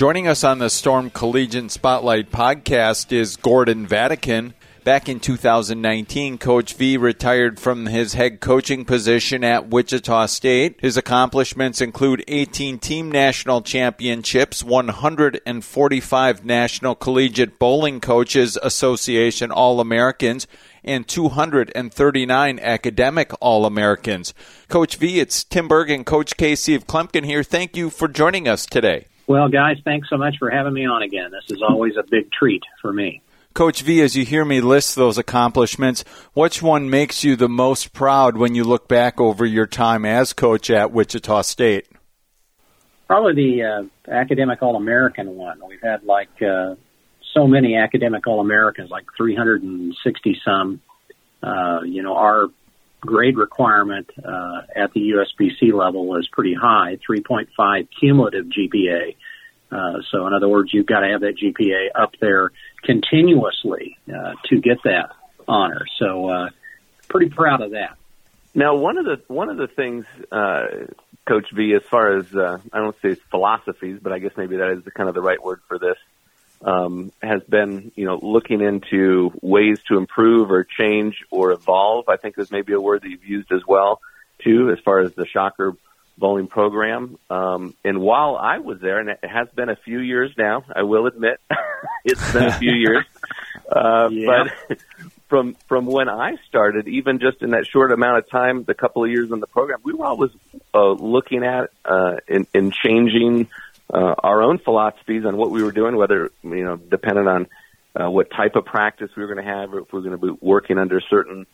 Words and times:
Joining 0.00 0.26
us 0.26 0.44
on 0.44 0.60
the 0.60 0.70
Storm 0.70 1.10
Collegiate 1.10 1.70
Spotlight 1.70 2.30
podcast 2.30 3.12
is 3.12 3.36
Gordon 3.36 3.86
Vadakin. 3.86 4.54
Back 4.82 5.10
in 5.10 5.20
2019, 5.20 6.38
Coach 6.38 6.72
V 6.72 6.96
retired 6.96 7.60
from 7.60 7.84
his 7.84 8.14
head 8.14 8.40
coaching 8.40 8.86
position 8.86 9.44
at 9.44 9.68
Wichita 9.68 10.24
State. 10.24 10.76
His 10.80 10.96
accomplishments 10.96 11.82
include 11.82 12.24
18 12.28 12.78
team 12.78 13.12
national 13.12 13.60
championships, 13.60 14.64
145 14.64 16.44
National 16.46 16.94
Collegiate 16.94 17.58
Bowling 17.58 18.00
Coaches 18.00 18.56
Association 18.62 19.50
All 19.50 19.80
Americans, 19.80 20.46
and 20.82 21.06
239 21.06 22.58
academic 22.58 23.32
All 23.42 23.66
Americans. 23.66 24.32
Coach 24.68 24.96
V, 24.96 25.20
it's 25.20 25.44
Tim 25.44 25.68
Berg 25.68 25.90
and 25.90 26.06
Coach 26.06 26.38
Casey 26.38 26.74
of 26.74 26.86
Kloempken 26.86 27.26
here. 27.26 27.42
Thank 27.42 27.76
you 27.76 27.90
for 27.90 28.08
joining 28.08 28.48
us 28.48 28.64
today. 28.64 29.04
Well, 29.30 29.48
guys, 29.48 29.76
thanks 29.84 30.08
so 30.10 30.16
much 30.16 30.38
for 30.40 30.50
having 30.50 30.72
me 30.72 30.86
on 30.86 31.02
again. 31.02 31.30
This 31.30 31.56
is 31.56 31.62
always 31.62 31.96
a 31.96 32.02
big 32.02 32.32
treat 32.32 32.64
for 32.82 32.92
me. 32.92 33.22
Coach 33.54 33.82
V, 33.82 34.02
as 34.02 34.16
you 34.16 34.24
hear 34.24 34.44
me 34.44 34.60
list 34.60 34.96
those 34.96 35.18
accomplishments, 35.18 36.02
which 36.34 36.60
one 36.60 36.90
makes 36.90 37.22
you 37.22 37.36
the 37.36 37.48
most 37.48 37.92
proud 37.92 38.36
when 38.36 38.56
you 38.56 38.64
look 38.64 38.88
back 38.88 39.20
over 39.20 39.46
your 39.46 39.68
time 39.68 40.04
as 40.04 40.32
coach 40.32 40.68
at 40.68 40.90
Wichita 40.90 41.42
State? 41.42 41.86
Probably 43.06 43.34
the 43.34 43.62
uh, 43.62 44.12
academic 44.12 44.62
All 44.62 44.74
American 44.74 45.36
one. 45.36 45.60
We've 45.64 45.80
had 45.80 46.02
like 46.02 46.42
uh, 46.42 46.74
so 47.32 47.46
many 47.46 47.76
academic 47.76 48.26
All 48.26 48.40
Americans, 48.40 48.90
like 48.90 49.04
360 49.16 50.40
some. 50.44 50.80
Uh, 51.40 51.82
you 51.84 52.02
know, 52.02 52.16
our 52.16 52.48
grade 53.00 53.36
requirement 53.36 54.10
uh, 54.18 54.62
at 54.76 54.92
the 54.92 55.12
USBC 55.12 55.72
level 55.72 56.16
is 56.16 56.28
pretty 56.28 56.54
high, 56.54 56.98
3.5 57.08 57.88
cumulative 57.98 58.46
GPA. 58.46 59.16
Uh, 59.72 60.02
so, 60.10 60.26
in 60.26 60.34
other 60.34 60.48
words, 60.48 60.74
you've 60.74 60.86
got 60.86 61.00
to 61.00 61.08
have 61.08 61.20
that 61.20 61.36
GPA 61.36 61.88
up 61.94 62.12
there 62.20 62.50
continuously 62.82 63.98
uh, 64.08 64.32
to 64.46 64.60
get 64.60 64.78
that 64.84 65.10
honor. 65.46 65.84
So, 65.98 66.28
uh, 66.28 66.48
pretty 67.08 67.30
proud 67.30 67.60
of 67.60 67.72
that. 67.72 67.96
Now, 68.54 68.74
one 68.76 68.98
of 68.98 69.04
the 69.04 69.22
one 69.28 69.48
of 69.48 69.56
the 69.56 69.68
things, 69.68 70.06
uh, 70.32 70.66
Coach 71.26 71.46
V, 71.54 71.74
as 71.74 71.82
far 71.88 72.16
as 72.16 72.34
uh, 72.34 72.58
I 72.72 72.78
don't 72.78 72.96
say 73.00 73.14
philosophies, 73.30 74.00
but 74.02 74.12
I 74.12 74.18
guess 74.18 74.32
maybe 74.36 74.56
that 74.56 74.70
is 74.70 74.84
the, 74.84 74.90
kind 74.90 75.08
of 75.08 75.14
the 75.14 75.22
right 75.22 75.42
word 75.42 75.60
for 75.68 75.78
this, 75.78 75.96
um, 76.62 77.12
has 77.22 77.42
been 77.44 77.92
you 77.96 78.04
know 78.04 78.18
looking 78.22 78.60
into 78.60 79.32
ways 79.42 79.78
to 79.88 79.96
improve 79.96 80.50
or 80.50 80.64
change 80.64 81.24
or 81.30 81.52
evolve. 81.52 82.08
I 82.08 82.16
think 82.16 82.38
is 82.38 82.50
maybe 82.50 82.72
a 82.72 82.80
word 82.80 83.02
that 83.02 83.08
you've 83.08 83.24
used 83.24 83.52
as 83.52 83.62
well 83.66 84.00
too, 84.42 84.70
as 84.70 84.78
far 84.84 85.00
as 85.00 85.12
the 85.14 85.26
Shocker 85.26 85.74
bowling 86.18 86.46
program. 86.46 87.18
Um, 87.28 87.74
and 87.84 88.00
while 88.00 88.36
I 88.36 88.58
was 88.58 88.80
there, 88.80 89.00
and 89.00 89.08
it 89.08 89.20
has 89.22 89.48
been 89.54 89.68
a 89.68 89.76
few 89.76 89.98
years 89.98 90.32
now, 90.36 90.64
I 90.74 90.82
will 90.82 91.06
admit 91.06 91.40
it's 92.04 92.32
been 92.32 92.44
a 92.44 92.58
few 92.58 92.72
years. 92.72 93.04
Uh, 93.70 94.08
yeah. 94.10 94.46
But 94.66 94.78
from 95.28 95.56
from 95.68 95.86
when 95.86 96.08
I 96.08 96.32
started, 96.48 96.88
even 96.88 97.20
just 97.20 97.40
in 97.40 97.50
that 97.50 97.66
short 97.66 97.92
amount 97.92 98.18
of 98.18 98.28
time, 98.28 98.64
the 98.64 98.74
couple 98.74 99.04
of 99.04 99.10
years 99.10 99.30
in 99.30 99.38
the 99.38 99.46
program, 99.46 99.78
we 99.84 99.94
were 99.94 100.06
always 100.06 100.32
uh, 100.74 100.90
looking 100.90 101.44
at 101.44 101.70
uh, 101.84 102.16
in, 102.26 102.48
in 102.52 102.72
changing 102.72 103.48
uh, 103.92 104.14
our 104.22 104.42
own 104.42 104.58
philosophies 104.58 105.24
on 105.24 105.36
what 105.36 105.50
we 105.50 105.62
were 105.62 105.72
doing, 105.72 105.96
whether 105.96 106.30
you 106.42 106.64
know, 106.64 106.76
dependent 106.76 107.28
on 107.28 107.46
uh, 107.94 108.10
what 108.10 108.30
type 108.30 108.54
of 108.54 108.64
practice 108.64 109.10
we 109.16 109.22
were 109.22 109.32
going 109.32 109.44
to 109.44 109.50
have, 109.50 109.72
or 109.74 109.80
if 109.80 109.92
we 109.92 109.98
were 109.98 110.08
going 110.08 110.20
to 110.20 110.26
be 110.34 110.38
working 110.40 110.78
under 110.78 111.00
certain 111.00 111.46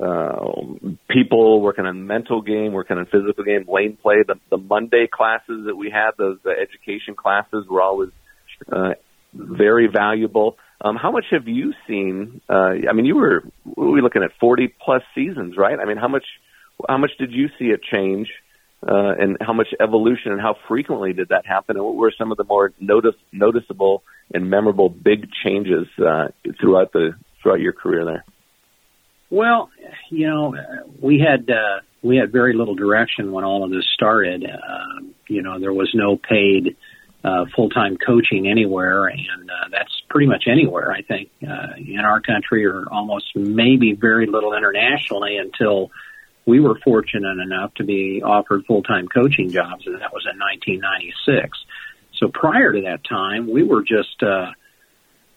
uh, 0.00 0.52
people, 1.08 1.60
working 1.60 1.84
on 1.84 2.06
mental 2.06 2.42
game, 2.42 2.72
working 2.72 2.96
on 2.96 3.06
physical 3.06 3.44
game, 3.44 3.66
lane 3.68 3.98
play. 4.00 4.22
The, 4.26 4.36
the 4.50 4.56
Monday 4.56 5.08
classes 5.12 5.66
that 5.66 5.76
we 5.76 5.90
had, 5.90 6.12
those 6.16 6.38
the 6.44 6.50
education 6.50 7.14
classes, 7.16 7.66
were 7.68 7.82
always 7.82 8.10
uh, 8.70 8.94
very 9.34 9.88
valuable. 9.88 10.56
Um, 10.80 10.96
how 10.96 11.10
much 11.10 11.26
have 11.32 11.46
you 11.46 11.74
seen? 11.86 12.40
Uh, 12.48 12.72
I 12.88 12.92
mean, 12.94 13.04
you 13.04 13.16
were 13.16 13.42
we 13.64 13.90
were 13.90 14.00
looking 14.02 14.22
at 14.22 14.30
forty 14.40 14.68
plus 14.68 15.02
seasons, 15.14 15.56
right? 15.56 15.78
I 15.78 15.84
mean, 15.84 15.98
how 15.98 16.08
much 16.08 16.24
how 16.88 16.96
much 16.96 17.10
did 17.18 17.32
you 17.32 17.48
see 17.58 17.66
it 17.66 17.82
change? 17.82 18.28
Uh, 18.86 19.14
and 19.18 19.36
how 19.40 19.52
much 19.52 19.68
evolution 19.78 20.32
and 20.32 20.40
how 20.40 20.56
frequently 20.68 21.12
did 21.12 21.28
that 21.28 21.46
happen, 21.46 21.76
and 21.76 21.84
what 21.84 21.96
were 21.96 22.12
some 22.16 22.30
of 22.30 22.38
the 22.38 22.44
more 22.44 22.72
notice, 22.80 23.14
noticeable 23.32 24.02
and 24.32 24.48
memorable 24.48 24.88
big 24.88 25.28
changes 25.44 25.86
uh, 25.98 26.28
throughout 26.60 26.92
the 26.92 27.14
throughout 27.42 27.60
your 27.60 27.72
career 27.72 28.04
there? 28.04 28.24
Well, 29.28 29.70
you 30.10 30.26
know, 30.26 30.54
we 31.00 31.20
had 31.20 31.48
uh, 31.50 31.80
we 32.02 32.16
had 32.16 32.32
very 32.32 32.54
little 32.54 32.74
direction 32.74 33.32
when 33.32 33.44
all 33.44 33.64
of 33.64 33.70
this 33.70 33.86
started. 33.94 34.44
Uh, 34.44 35.04
you 35.28 35.42
know, 35.42 35.60
there 35.60 35.72
was 35.72 35.90
no 35.94 36.16
paid 36.16 36.76
uh, 37.22 37.44
full 37.54 37.68
time 37.68 37.96
coaching 37.96 38.48
anywhere, 38.48 39.06
and 39.06 39.50
uh, 39.50 39.68
that's 39.70 40.02
pretty 40.08 40.26
much 40.26 40.44
anywhere 40.48 40.90
I 40.90 41.02
think 41.02 41.30
uh, 41.46 41.74
in 41.76 42.00
our 42.00 42.20
country, 42.20 42.64
or 42.64 42.86
almost 42.90 43.36
maybe 43.36 43.92
very 43.92 44.26
little 44.26 44.54
internationally 44.54 45.36
until 45.36 45.90
we 46.50 46.58
were 46.58 46.74
fortunate 46.82 47.38
enough 47.38 47.72
to 47.74 47.84
be 47.84 48.22
offered 48.24 48.66
full-time 48.66 49.06
coaching 49.06 49.50
jobs, 49.50 49.86
and 49.86 49.94
that 50.00 50.12
was 50.12 50.26
in 50.30 50.36
1996. 50.36 51.56
So 52.18 52.26
prior 52.28 52.72
to 52.72 52.82
that 52.82 53.04
time, 53.04 53.48
we 53.48 53.62
were 53.62 53.82
just 53.82 54.20
uh, 54.20 54.50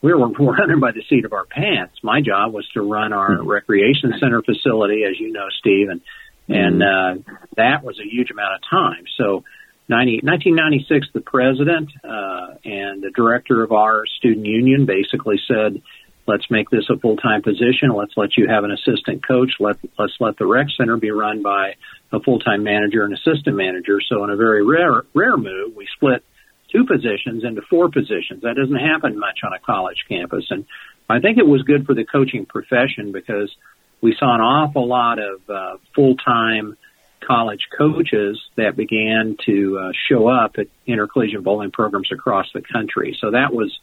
we 0.01 0.11
were 0.11 0.27
running 0.29 0.79
by 0.79 0.91
the 0.91 1.03
seat 1.07 1.25
of 1.25 1.33
our 1.33 1.45
pants. 1.45 1.99
My 2.01 2.19
job 2.21 2.51
was 2.51 2.67
to 2.73 2.81
run 2.81 3.13
our 3.13 3.29
mm-hmm. 3.29 3.47
recreation 3.47 4.15
center 4.19 4.41
facility, 4.41 5.03
as 5.03 5.19
you 5.19 5.31
know, 5.31 5.47
Steve, 5.59 5.89
and 5.89 6.01
and 6.49 6.81
mm-hmm. 6.81 7.29
uh, 7.29 7.35
that 7.57 7.83
was 7.83 7.99
a 7.99 8.09
huge 8.09 8.31
amount 8.31 8.55
of 8.55 8.61
time. 8.69 9.05
So. 9.17 9.43
90, 9.89 10.21
1996, 10.23 11.07
the 11.13 11.19
president 11.19 11.91
uh, 12.05 12.55
and 12.63 13.03
the 13.03 13.11
director 13.13 13.63
of 13.63 13.73
our 13.73 14.05
student 14.05 14.45
union 14.45 14.85
basically 14.85 15.35
said, 15.45 15.81
let's 16.27 16.49
make 16.49 16.69
this 16.69 16.85
a 16.89 16.97
full 16.97 17.17
time 17.17 17.41
position. 17.41 17.89
Let's 17.89 18.13
let 18.15 18.37
you 18.37 18.47
have 18.47 18.63
an 18.63 18.71
assistant 18.71 19.25
coach. 19.25 19.53
Let 19.59 19.77
let's 19.97 20.15
let 20.19 20.37
the 20.37 20.45
rec 20.45 20.67
center 20.77 20.97
be 20.97 21.11
run 21.11 21.41
by 21.41 21.75
a 22.11 22.19
full 22.19 22.39
time 22.39 22.63
manager 22.63 23.03
and 23.03 23.13
assistant 23.13 23.55
manager. 23.55 23.99
So 24.07 24.23
in 24.23 24.29
a 24.29 24.35
very 24.35 24.65
rare 24.65 25.03
rare 25.13 25.37
move, 25.37 25.75
we 25.75 25.87
split 25.95 26.23
two 26.71 26.85
positions 26.85 27.43
into 27.43 27.61
four 27.61 27.89
positions. 27.89 28.41
That 28.43 28.55
doesn't 28.55 28.75
happen 28.75 29.19
much 29.19 29.39
on 29.43 29.53
a 29.53 29.59
college 29.59 30.05
campus, 30.07 30.45
and 30.49 30.65
I 31.09 31.19
think 31.19 31.37
it 31.37 31.47
was 31.47 31.63
good 31.63 31.85
for 31.85 31.93
the 31.93 32.05
coaching 32.05 32.45
profession 32.45 33.11
because 33.11 33.53
we 34.01 34.15
saw 34.17 34.33
an 34.35 34.41
awful 34.41 34.87
lot 34.87 35.19
of 35.19 35.49
uh, 35.49 35.77
full 35.95 36.15
time 36.15 36.77
college 37.25 37.67
coaches 37.77 38.41
that 38.57 38.75
began 38.75 39.37
to 39.45 39.79
uh, 39.79 39.91
show 40.09 40.27
up 40.27 40.55
at 40.57 40.67
intercollegiate 40.85 41.43
bowling 41.43 41.71
programs 41.71 42.11
across 42.11 42.47
the 42.53 42.61
country. 42.61 43.17
So 43.19 43.31
that 43.31 43.53
was 43.53 43.77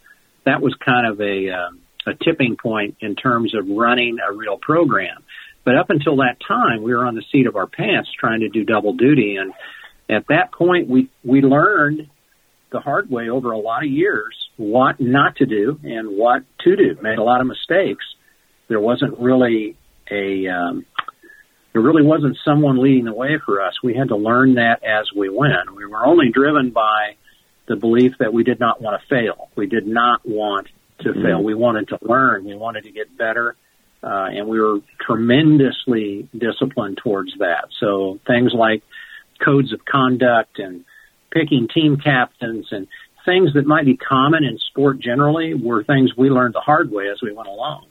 that 0.44 0.60
was 0.60 0.74
kind 0.74 1.06
of 1.06 1.20
a 1.20 1.50
um, 1.50 1.80
a 2.06 2.14
tipping 2.14 2.56
point 2.56 2.96
in 3.00 3.16
terms 3.16 3.54
of 3.54 3.68
running 3.68 4.18
a 4.26 4.32
real 4.32 4.56
program. 4.56 5.22
But 5.64 5.76
up 5.76 5.90
until 5.90 6.16
that 6.16 6.36
time, 6.46 6.82
we 6.82 6.94
were 6.94 7.04
on 7.04 7.14
the 7.14 7.24
seat 7.30 7.46
of 7.46 7.56
our 7.56 7.66
pants 7.66 8.10
trying 8.18 8.40
to 8.40 8.48
do 8.48 8.64
double 8.64 8.94
duty. 8.94 9.36
And 9.36 9.52
at 10.08 10.26
that 10.28 10.52
point, 10.52 10.88
we, 10.88 11.10
we 11.24 11.42
learned 11.42 12.08
the 12.72 12.80
hard 12.80 13.10
way 13.10 13.28
over 13.28 13.52
a 13.52 13.58
lot 13.58 13.84
of 13.84 13.90
years 13.90 14.36
what 14.56 15.00
not 15.00 15.36
to 15.36 15.46
do 15.46 15.78
and 15.82 16.16
what 16.16 16.42
to 16.60 16.76
do. 16.76 16.96
Made 17.02 17.18
a 17.18 17.22
lot 17.22 17.40
of 17.40 17.46
mistakes. 17.46 18.04
There 18.68 18.80
wasn't 18.80 19.18
really 19.18 19.76
a, 20.10 20.48
um, 20.48 20.86
there 21.72 21.82
really 21.82 22.04
wasn't 22.04 22.36
someone 22.44 22.82
leading 22.82 23.04
the 23.04 23.14
way 23.14 23.38
for 23.44 23.62
us. 23.62 23.74
We 23.82 23.94
had 23.94 24.08
to 24.08 24.16
learn 24.16 24.54
that 24.54 24.82
as 24.82 25.08
we 25.14 25.28
went. 25.28 25.74
We 25.74 25.86
were 25.86 26.04
only 26.04 26.30
driven 26.30 26.70
by 26.70 27.16
the 27.66 27.76
belief 27.76 28.14
that 28.18 28.32
we 28.32 28.42
did 28.42 28.58
not 28.58 28.80
want 28.80 29.00
to 29.00 29.06
fail. 29.08 29.48
We 29.54 29.66
did 29.66 29.86
not 29.86 30.20
want 30.24 30.68
to 31.02 31.10
mm-hmm. 31.10 31.22
fail. 31.22 31.42
We 31.42 31.54
wanted 31.54 31.88
to 31.88 31.98
learn. 32.02 32.44
We 32.44 32.54
wanted 32.54 32.84
to 32.84 32.92
get 32.92 33.16
better. 33.16 33.56
Uh, 34.02 34.28
and 34.32 34.48
we 34.48 34.60
were 34.60 34.78
tremendously 35.00 36.28
disciplined 36.36 36.98
towards 37.02 37.36
that. 37.38 37.68
So 37.78 38.18
things 38.26 38.52
like 38.54 38.82
codes 39.44 39.72
of 39.72 39.84
conduct 39.84 40.58
and 40.58 40.84
picking 41.30 41.68
team 41.68 41.98
captains 41.98 42.68
and 42.70 42.86
things 43.24 43.52
that 43.54 43.66
might 43.66 43.84
be 43.84 43.96
common 43.96 44.44
in 44.44 44.58
sport 44.58 45.00
generally 45.00 45.54
were 45.54 45.84
things 45.84 46.16
we 46.16 46.30
learned 46.30 46.54
the 46.54 46.60
hard 46.60 46.90
way 46.90 47.08
as 47.10 47.20
we 47.22 47.32
went 47.32 47.48
along. 47.48 47.86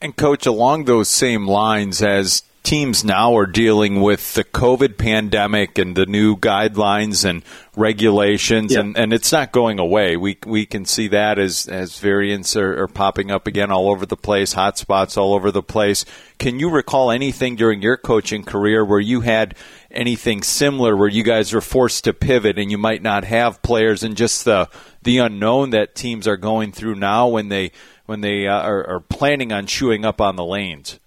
And 0.00 0.16
coach, 0.16 0.46
along 0.46 0.84
those 0.84 1.08
same 1.08 1.46
lines, 1.46 2.02
as 2.02 2.42
teams 2.72 3.04
now 3.04 3.36
are 3.36 3.44
dealing 3.44 4.00
with 4.00 4.32
the 4.32 4.42
COVID 4.42 4.96
pandemic 4.96 5.76
and 5.76 5.94
the 5.94 6.06
new 6.06 6.34
guidelines 6.38 7.22
and 7.22 7.42
regulations, 7.76 8.72
Yeah. 8.72 8.80
and, 8.80 8.96
and 8.96 9.12
it's 9.12 9.30
not 9.30 9.52
going 9.52 9.78
away. 9.78 10.16
We 10.16 10.38
we 10.46 10.64
can 10.64 10.86
see 10.86 11.08
that 11.08 11.38
as 11.38 11.68
as 11.68 11.98
variants 11.98 12.56
are, 12.56 12.82
are 12.82 12.88
popping 12.88 13.30
up 13.30 13.46
again 13.46 13.70
all 13.70 13.90
over 13.90 14.06
the 14.06 14.16
place, 14.16 14.54
hotspots 14.54 15.18
all 15.18 15.34
over 15.34 15.50
the 15.50 15.62
place. 15.62 16.06
Can 16.38 16.58
you 16.58 16.70
recall 16.70 17.10
anything 17.10 17.56
during 17.56 17.82
your 17.82 17.98
coaching 17.98 18.42
career 18.42 18.82
where 18.82 19.00
you 19.00 19.20
had 19.20 19.54
anything 19.90 20.42
similar, 20.42 20.96
where 20.96 21.10
you 21.10 21.24
guys 21.24 21.52
were 21.52 21.60
forced 21.60 22.04
to 22.04 22.14
pivot 22.14 22.58
and 22.58 22.70
you 22.70 22.78
might 22.78 23.02
not 23.02 23.24
have 23.24 23.60
players, 23.60 24.02
and 24.02 24.16
just 24.16 24.46
the 24.46 24.66
the 25.02 25.18
unknown 25.18 25.70
that 25.70 25.94
teams 25.94 26.26
are 26.26 26.38
going 26.38 26.72
through 26.72 26.94
now 26.94 27.28
when 27.28 27.50
they 27.50 27.70
when 28.06 28.22
they 28.22 28.46
uh, 28.46 28.62
are, 28.62 28.86
are 28.94 29.00
planning 29.00 29.52
on 29.52 29.66
chewing 29.66 30.06
up 30.06 30.22
on 30.22 30.36
the 30.36 30.44
lanes? 30.44 30.98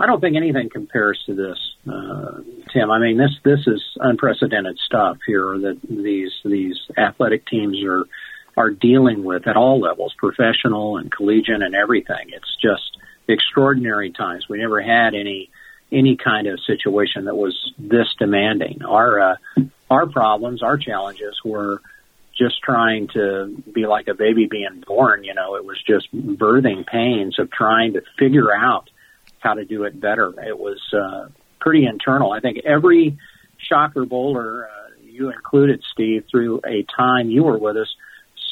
I 0.00 0.06
don't 0.06 0.18
think 0.18 0.34
anything 0.34 0.70
compares 0.70 1.22
to 1.26 1.34
this, 1.34 1.58
uh, 1.86 2.40
Tim. 2.72 2.90
I 2.90 2.98
mean, 2.98 3.18
this 3.18 3.36
this 3.44 3.66
is 3.66 3.82
unprecedented 3.96 4.78
stuff 4.78 5.18
here 5.26 5.58
that 5.58 5.78
these 5.88 6.32
these 6.42 6.78
athletic 6.96 7.46
teams 7.46 7.84
are 7.84 8.04
are 8.56 8.70
dealing 8.70 9.24
with 9.24 9.46
at 9.46 9.58
all 9.58 9.78
levels, 9.78 10.14
professional 10.16 10.96
and 10.96 11.12
collegiate 11.12 11.60
and 11.60 11.74
everything. 11.74 12.30
It's 12.30 12.56
just 12.62 12.96
extraordinary 13.28 14.10
times. 14.10 14.48
We 14.48 14.56
never 14.56 14.80
had 14.80 15.14
any 15.14 15.50
any 15.92 16.16
kind 16.16 16.46
of 16.46 16.60
situation 16.66 17.26
that 17.26 17.36
was 17.36 17.54
this 17.78 18.08
demanding. 18.18 18.82
Our 18.82 19.20
uh, 19.20 19.36
our 19.90 20.06
problems, 20.06 20.62
our 20.62 20.78
challenges 20.78 21.38
were 21.44 21.82
just 22.38 22.62
trying 22.62 23.08
to 23.08 23.54
be 23.70 23.86
like 23.86 24.08
a 24.08 24.14
baby 24.14 24.46
being 24.46 24.82
born. 24.86 25.24
You 25.24 25.34
know, 25.34 25.56
it 25.56 25.64
was 25.66 25.76
just 25.86 26.10
birthing 26.14 26.86
pains 26.86 27.38
of 27.38 27.50
trying 27.50 27.92
to 27.94 28.02
figure 28.18 28.50
out 28.50 28.88
how 29.40 29.54
to 29.54 29.64
do 29.64 29.84
it 29.84 30.00
better. 30.00 30.32
It 30.46 30.58
was 30.58 30.78
uh, 30.92 31.28
pretty 31.60 31.86
internal. 31.86 32.32
I 32.32 32.40
think 32.40 32.58
every 32.64 33.18
shocker 33.58 34.04
bowler, 34.04 34.66
uh, 34.66 34.90
you 35.02 35.30
included, 35.30 35.82
Steve, 35.92 36.24
through 36.30 36.60
a 36.66 36.84
time 36.96 37.30
you 37.30 37.42
were 37.42 37.58
with 37.58 37.76
us, 37.76 37.88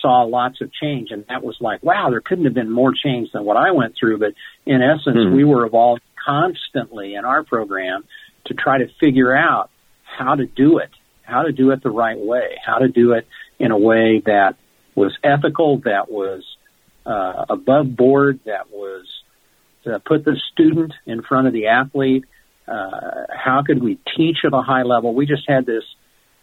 saw 0.03 0.23
lots 0.23 0.61
of 0.61 0.73
change, 0.73 1.11
and 1.11 1.25
that 1.29 1.43
was 1.43 1.57
like, 1.61 1.83
wow, 1.83 2.09
there 2.11 2.21
couldn't 2.21 2.45
have 2.45 2.55
been 2.55 2.71
more 2.71 2.93
change 2.93 3.33
than 3.33 3.45
what 3.45 3.57
I 3.57 3.73
went 3.73 3.95
through. 3.99 4.19
But 4.19 4.35
in 4.65 4.81
essence, 4.81 5.17
Mhm. 5.17 5.35
we 5.35 5.45
were 5.45 5.67
evolving 5.67 6.03
constantly 6.25 7.15
in 7.15 7.25
our 7.25 7.43
program 7.43 8.05
to 8.45 8.55
try 8.55 8.79
to 8.79 8.89
figure 9.01 9.35
out 9.35 9.71
how 10.05 10.35
to 10.35 10.47
do 10.47 10.79
it, 10.79 10.91
how 11.23 11.43
to 11.43 11.53
do 11.53 11.71
it 11.73 11.83
the 11.83 11.91
right 11.91 12.19
way, 12.19 12.59
how 12.65 12.79
to 12.79 12.89
do 12.89 13.13
it 13.13 13.27
in 13.59 13.73
a 13.73 13.79
way 13.79 14.21
that 14.21 14.57
was 14.95 15.17
ethical, 15.23 15.79
that 15.79 16.11
was 16.11 16.45
uh, 17.07 17.47
above 17.49 17.97
board, 17.97 18.39
that 18.45 18.71
was 18.71 19.07
to 19.85 20.01
put 20.01 20.25
the 20.25 20.37
student 20.53 20.93
in 21.07 21.23
front 21.23 21.47
of 21.47 21.53
the 21.53 21.69
athlete. 21.69 22.25
Uh, 22.67 23.27
how 23.31 23.63
could 23.67 23.83
we 23.83 23.99
teach 24.17 24.39
at 24.45 24.53
a 24.53 24.61
high 24.61 24.83
level? 24.83 25.15
We 25.15 25.27
just 25.27 25.45
had 25.49 25.65
this 25.65 25.85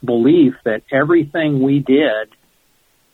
belief 0.03 0.53
that 0.63 0.83
everything 0.91 1.61
we 1.61 1.79
did 1.79 2.29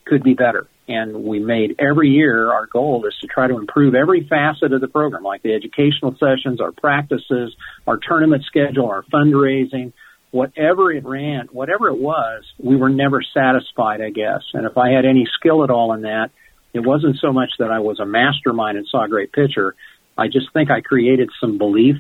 could 0.06 0.23
be 0.23 0.33
better. 0.33 0.68
And 0.88 1.23
we 1.23 1.39
made 1.39 1.75
every 1.79 2.09
year 2.09 2.51
our 2.51 2.65
goal 2.65 3.06
is 3.06 3.15
to 3.21 3.27
try 3.27 3.47
to 3.47 3.57
improve 3.57 3.95
every 3.95 4.27
facet 4.27 4.73
of 4.73 4.81
the 4.81 4.88
program, 4.88 5.23
like 5.23 5.41
the 5.41 5.53
educational 5.53 6.15
sessions, 6.19 6.59
our 6.59 6.71
practices, 6.71 7.56
our 7.88 7.97
tournament 7.97 8.44
schedule, 8.45 8.88
our 8.88 9.03
fundraising, 9.03 9.94
whatever 10.31 10.91
it 10.91 11.06
ran, 11.06 11.47
whatever 11.51 11.89
it 11.89 11.97
was, 11.97 12.44
we 12.57 12.75
were 12.75 12.89
never 12.89 13.21
satisfied, 13.21 14.01
I 14.01 14.09
guess. 14.09 14.41
And 14.53 14.65
if 14.65 14.77
I 14.77 14.91
had 14.91 15.06
any 15.06 15.27
skill 15.39 15.63
at 15.63 15.69
all 15.69 15.94
in 15.94 16.01
that, 16.01 16.31
it 16.73 16.79
wasn't 16.79 17.18
so 17.21 17.31
much 17.31 17.51
that 17.59 17.69
I 17.69 17.79
was 17.79 18.00
a 18.00 18.06
mastermind 18.06 18.77
and 18.77 18.88
saw 18.88 19.06
a 19.06 19.09
great 19.09 19.31
pitcher. 19.31 19.75
I 20.18 20.28
just 20.28 20.52
think 20.54 20.69
I 20.69 20.81
created 20.81 21.30
some 21.40 21.58
belief 21.58 21.98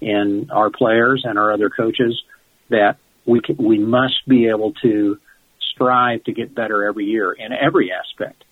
in 0.00 0.50
our 0.52 0.70
players 0.70 1.22
and 1.24 1.38
our 1.38 1.52
other 1.52 1.70
coaches 1.70 2.22
that 2.68 2.98
we 3.24 3.40
can, 3.40 3.56
we 3.56 3.78
must 3.78 4.26
be 4.28 4.48
able 4.48 4.72
to 4.82 5.18
strive 5.72 6.24
to 6.24 6.32
get 6.32 6.54
better 6.54 6.84
every 6.84 7.06
year 7.06 7.32
in 7.32 7.52
every 7.52 7.90
aspect. 7.92 8.44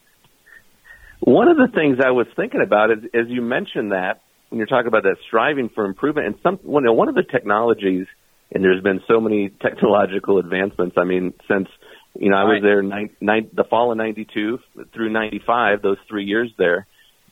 One 1.20 1.48
of 1.48 1.56
the 1.56 1.68
things 1.74 1.98
I 2.04 2.10
was 2.10 2.26
thinking 2.36 2.60
about 2.62 2.90
is, 2.90 2.98
as 3.14 3.28
you 3.28 3.40
mentioned 3.40 3.92
that 3.92 4.20
when 4.50 4.58
you're 4.58 4.66
talking 4.66 4.88
about 4.88 5.04
that 5.04 5.16
striving 5.26 5.68
for 5.68 5.84
improvement, 5.84 6.26
and 6.26 6.36
some 6.42 6.56
one, 6.62 6.84
one 6.94 7.08
of 7.08 7.14
the 7.14 7.22
technologies, 7.22 8.06
and 8.52 8.62
there's 8.62 8.82
been 8.82 9.00
so 9.08 9.20
many 9.20 9.48
technological 9.62 10.38
advancements. 10.38 10.96
I 10.98 11.04
mean, 11.04 11.32
since 11.48 11.68
you 12.18 12.30
know 12.30 12.36
I 12.36 12.44
was 12.44 12.54
Right. 12.54 12.62
there 12.62 12.82
nine, 12.82 13.10
nine, 13.20 13.50
the 13.52 13.64
fall 13.64 13.90
of 13.90 13.96
'92 13.98 14.58
through 14.92 15.10
'95, 15.10 15.82
those 15.82 15.96
three 16.08 16.24
years 16.24 16.50
there, 16.58 16.86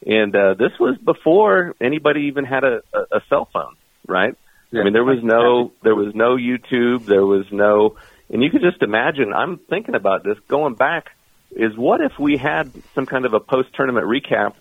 and 0.05 0.35
uh, 0.35 0.55
this 0.55 0.73
was 0.81 0.99
before 1.05 1.75
anybody 1.81 2.23
even 2.23 2.45
had 2.45 2.65
a, 2.65 2.81
a, 2.93 3.17
a 3.17 3.21
cell 3.29 3.49
phone, 3.53 3.77
right? 4.07 4.35
I 4.75 4.85
mean, 4.85 4.95
there 4.95 5.05
was 5.05 5.19
no, 5.23 5.73
there 5.83 5.95
was 5.95 6.15
no 6.15 6.37
YouTube, 6.37 7.07
there 7.07 7.27
was 7.27 7.45
no, 7.53 7.97
and 8.31 8.43
you 8.43 8.51
could 8.51 8.63
just 8.63 8.83
imagine. 8.83 9.33
I'm 9.35 9.59
thinking 9.69 9.95
about 9.95 10.25
this 10.25 10.39
going 10.49 10.75
back. 10.75 11.07
Is 11.55 11.77
what 11.77 12.01
if 12.01 12.13
we 12.19 12.39
had 12.43 12.73
some 12.95 13.05
kind 13.05 13.27
of 13.27 13.35
a 13.35 13.41
post-tournament 13.41 14.07
recap? 14.07 14.55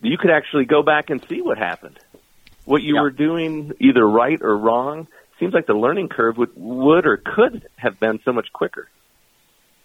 You 0.00 0.16
could 0.16 0.30
actually 0.30 0.66
go 0.66 0.84
back 0.84 1.10
and 1.10 1.20
see 1.28 1.42
what 1.42 1.58
happened, 1.58 1.98
what 2.64 2.82
you 2.82 2.94
Yeah. 2.94 3.02
were 3.02 3.10
doing, 3.10 3.72
either 3.80 4.06
right 4.08 4.38
or 4.40 4.56
wrong. 4.56 5.08
Seems 5.40 5.52
like 5.52 5.66
the 5.66 5.74
learning 5.74 6.08
curve 6.08 6.36
would, 6.38 6.50
would 6.54 7.06
or 7.06 7.16
could 7.16 7.66
have 7.76 7.98
been 7.98 8.20
so 8.24 8.32
much 8.32 8.46
quicker. 8.52 8.88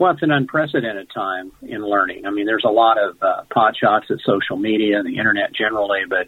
Well, 0.04 0.12
it's 0.12 0.22
an 0.22 0.32
unprecedented 0.32 1.10
time 1.16 1.54
in 1.62 1.82
learning. 1.82 2.26
I 2.26 2.30
mean, 2.30 2.46
there's 2.46 2.66
a 2.66 2.72
lot 2.72 2.98
of 3.02 3.24
uh, 3.24 3.44
pot 3.50 3.78
shots 3.78 4.08
at 4.10 4.18
social 4.26 4.58
media 4.58 5.00
and 5.00 5.08
the 5.08 5.18
internet 5.18 5.54
generally, 5.54 6.02
but 6.10 6.28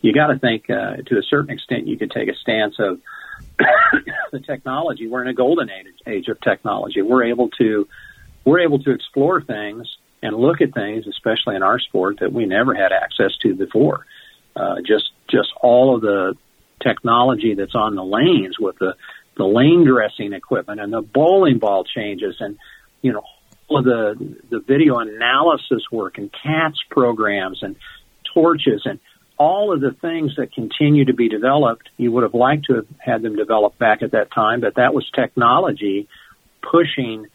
you 0.00 0.14
got 0.14 0.28
to 0.28 0.38
think 0.38 0.70
uh, 0.70 0.96
to 0.96 1.18
a 1.18 1.22
certain 1.28 1.50
extent 1.50 1.86
you 1.86 1.98
could 1.98 2.10
take 2.10 2.30
a 2.30 2.34
stance 2.34 2.76
of 2.78 3.02
the 4.32 4.40
technology. 4.40 5.08
We're 5.08 5.20
in 5.20 5.28
a 5.28 5.34
golden 5.34 5.68
age, 5.68 5.88
age 6.06 6.28
of 6.28 6.40
technology. 6.40 7.02
We're 7.02 7.24
able 7.24 7.50
to 7.58 7.86
we're 8.46 8.60
able 8.60 8.82
to 8.82 8.92
explore 8.92 9.42
things 9.42 9.94
and 10.22 10.34
look 10.34 10.62
at 10.62 10.72
things, 10.72 11.06
especially 11.06 11.56
in 11.56 11.62
our 11.62 11.80
sport, 11.80 12.20
that 12.20 12.32
we 12.32 12.46
never 12.46 12.74
had 12.74 12.92
access 12.92 13.36
to 13.42 13.54
before. 13.54 14.06
Uh, 14.56 14.76
just 14.86 15.10
just 15.28 15.50
all 15.60 15.94
of 15.94 16.00
the 16.00 16.34
technology 16.82 17.52
that's 17.56 17.74
on 17.74 17.94
the 17.94 18.04
lanes 18.04 18.58
with 18.58 18.78
the 18.78 18.96
the 19.36 19.44
lane 19.44 19.84
dressing 19.84 20.32
equipment 20.32 20.80
and 20.80 20.90
the 20.90 21.02
bowling 21.02 21.58
ball 21.58 21.84
changes 21.84 22.36
and 22.40 22.56
you 23.02 23.12
know 23.12 23.22
all 23.68 23.78
of 23.78 23.84
the 23.84 24.36
the 24.50 24.60
video 24.60 24.98
analysis 24.98 25.82
work 25.90 26.18
and 26.18 26.30
CATS 26.32 26.78
programs 26.90 27.62
and 27.62 27.76
torches 28.34 28.82
and 28.84 28.98
all 29.38 29.72
of 29.72 29.80
the 29.80 29.90
things 29.90 30.36
that 30.36 30.52
continue 30.52 31.06
to 31.06 31.14
be 31.14 31.28
developed. 31.28 31.88
You 31.96 32.12
would 32.12 32.22
have 32.22 32.34
liked 32.34 32.66
to 32.66 32.76
have 32.76 32.86
had 32.98 33.22
them 33.22 33.36
developed 33.36 33.78
back 33.78 34.02
at 34.02 34.12
that 34.12 34.30
time, 34.30 34.60
but 34.60 34.76
that 34.76 34.94
was 34.94 35.08
technology 35.14 36.08
pushing 36.62 37.26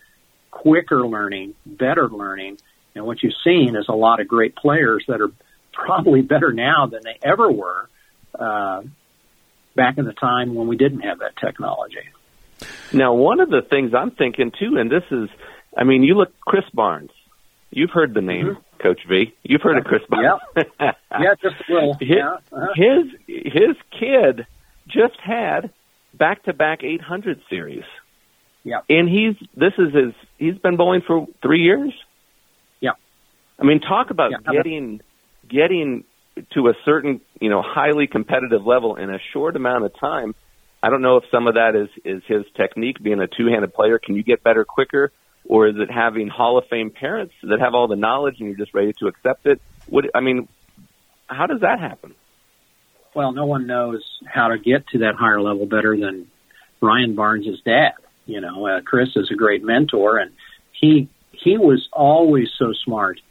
quicker 0.52 1.06
learning, 1.06 1.54
better 1.66 2.08
learning. 2.08 2.58
And 2.96 3.06
what 3.06 3.22
you've 3.22 3.34
seen 3.44 3.76
is 3.76 3.86
a 3.90 3.96
lot 3.96 4.22
of 4.22 4.28
great 4.28 4.56
players 4.56 5.04
that 5.08 5.22
are 5.22 5.32
probably 5.74 6.22
better 6.22 6.52
now 6.54 6.88
than 6.88 7.02
they 7.04 7.18
ever 7.22 7.52
were 7.52 7.90
uh, 8.38 8.84
back 9.76 9.98
in 9.98 10.06
the 10.06 10.14
time 10.14 10.56
when 10.56 10.68
we 10.68 10.78
didn't 10.78 11.02
have 11.02 11.20
that 11.20 11.36
technology. 11.38 12.10
Now, 12.92 13.14
one 13.14 13.40
of 13.40 13.50
the 13.50 13.62
things 13.62 13.94
I'm 13.94 14.12
thinking 14.12 14.52
too, 14.58 14.78
and 14.78 14.90
this 14.90 15.04
is, 15.12 15.30
I 15.76 15.84
mean, 15.84 16.04
you 16.04 16.16
look 16.16 16.34
Chris 16.42 16.66
Barnes. 16.74 17.12
You've 17.70 17.90
heard 17.92 18.14
the 18.14 18.22
name 18.22 18.58
Coach 18.80 19.02
V. 19.10 19.34
You've 19.44 19.62
heard 19.62 19.78
of 19.78 19.84
Chris 19.84 20.02
Barnes. 20.10 20.40
Yeah, 21.20 21.34
just 21.42 21.56
a 21.68 21.74
little. 21.74 21.94
his, 22.00 22.10
yeah, 22.10 22.38
uh-huh. 22.52 22.68
his 22.76 23.08
his 23.28 23.76
kid 24.00 24.46
just 24.88 25.20
had 25.24 25.72
back 26.14 26.44
to 26.44 26.54
back 26.54 26.84
800 26.84 27.42
series. 27.50 27.84
Yeah. 28.64 28.82
And 28.90 29.10
he's 29.10 29.36
this 29.56 29.74
is 29.78 29.94
his 29.94 30.14
he's 30.38 30.58
been 30.60 30.78
bowling 30.78 31.02
for 31.08 31.26
3 31.42 31.62
years. 31.62 31.94
Yeah. 32.82 32.92
I 33.60 33.64
mean, 33.64 33.80
talk 33.80 34.12
about 34.12 34.32
Yeah. 34.32 34.52
getting 34.52 35.02
getting 35.48 36.04
to 36.54 36.68
a 36.68 36.74
certain, 36.86 37.22
you 37.42 37.50
know, 37.50 37.64
highly 37.66 38.06
competitive 38.06 38.64
level 38.66 38.96
in 38.96 39.10
a 39.10 39.18
short 39.34 39.56
amount 39.56 39.86
of 39.86 39.98
time. 40.00 40.36
I 40.84 40.90
don't 40.92 41.02
know 41.02 41.18
if 41.18 41.24
some 41.32 41.48
of 41.48 41.56
that 41.56 41.76
is 41.76 41.90
is 42.06 42.22
his 42.28 42.46
technique 42.56 43.02
being 43.02 43.20
a 43.22 43.28
two-handed 43.28 43.74
player. 43.74 43.98
Can 43.98 44.16
you 44.16 44.24
get 44.24 44.44
better 44.44 44.64
quicker 44.66 45.12
or 45.48 45.68
is 45.68 45.76
it 45.78 45.90
having 45.90 46.28
Hall 46.28 46.58
of 46.58 46.68
Fame 46.68 46.92
parents 46.92 47.34
that 47.44 47.60
have 47.60 47.74
all 47.74 47.88
the 47.88 47.96
knowledge 47.96 48.36
and 48.40 48.50
you're 48.50 48.58
just 48.58 48.74
ready 48.74 48.94
to 49.00 49.08
accept 49.08 49.46
it? 49.46 49.62
What 49.88 50.06
I 50.14 50.20
mean, 50.20 50.48
how 51.28 51.48
does 51.48 51.62
that 51.62 51.80
happen? 51.80 52.16
Well, 53.14 53.32
no 53.32 53.46
one 53.46 53.66
knows 53.66 54.04
how 54.26 54.50
to 54.50 54.60
get 54.60 54.88
to 54.90 55.00
that 55.00 55.16
higher 55.16 55.42
level 55.42 55.66
better 55.66 55.98
than 55.98 56.30
Ryan 56.82 57.16
Barnes' 57.16 57.62
dad. 57.66 57.94
You 58.26 58.42
know, 58.42 58.68
uh, 58.68 58.82
Chris 58.82 59.10
is 59.16 59.32
a 59.32 59.36
great 59.36 59.64
mentor, 59.64 60.18
and 60.18 60.32
he 60.74 61.10
he 61.32 61.58
was 61.58 61.88
always 61.94 62.50
so 62.58 62.74
smart, 62.74 63.22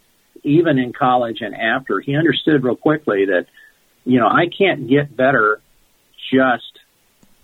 even 0.43 0.79
in 0.79 0.93
college 0.93 1.41
and 1.41 1.55
after. 1.55 2.01
He 2.01 2.17
understood 2.17 2.65
real 2.65 2.77
quickly 2.77 3.27
that, 3.27 3.47
you 4.05 4.19
know, 4.19 4.29
I 4.29 4.47
can't 4.49 4.89
get 4.89 5.15
better 5.15 5.61
just 6.33 6.79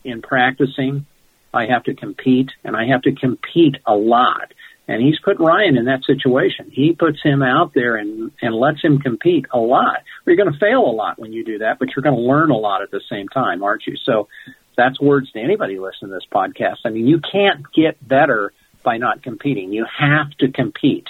in 0.05 0.23
practicing. 0.23 1.07
I 1.53 1.67
have 1.67 1.85
to 1.85 1.95
compete, 1.95 2.51
and 2.65 2.75
I 2.75 2.87
have 2.87 3.03
to 3.03 3.13
compete 3.13 3.77
a 3.87 3.95
lot. 3.95 4.53
And 4.93 5.01
he's 5.01 5.19
put 5.21 5.41
Ryan 5.41 5.79
in 5.79 5.87
that 5.87 6.05
situation. 6.05 6.71
He 6.71 6.93
puts 6.93 7.23
him 7.23 7.43
out 7.43 7.73
there 7.73 7.97
and 7.97 8.31
and 8.43 8.55
lets 8.55 8.83
him 8.83 8.99
compete 8.99 9.47
a 9.51 9.59
lot. 9.59 10.03
you're 10.27 10.37
going 10.37 10.53
to 10.53 10.59
fail 10.59 10.81
a 10.81 10.93
lot 10.93 11.19
when 11.19 11.33
you 11.33 11.47
do 11.47 11.59
that, 11.61 11.79
but 11.79 11.89
you're 11.97 12.03
going 12.03 12.15
to 12.15 12.21
learn 12.21 12.51
a 12.51 12.59
lot 12.59 12.83
at 12.83 12.91
the 12.91 13.01
same 13.09 13.27
time, 13.29 13.63
aren't 13.63 13.87
you? 13.87 13.97
So 14.05 14.29
that's 14.77 15.01
words 15.01 15.33
to 15.33 15.41
anybody 15.41 15.79
listening 15.79 16.11
to 16.11 16.17
this 16.17 16.27
podcast. 16.31 16.81
I 16.85 16.91
mean, 16.91 17.07
you 17.07 17.21
can't 17.21 17.65
get 17.73 18.07
better 18.07 18.53
by 18.83 18.99
not 18.99 19.23
competing. 19.23 19.73
You 19.73 19.87
have 19.99 20.31
to 20.41 20.53
compete. 20.53 21.07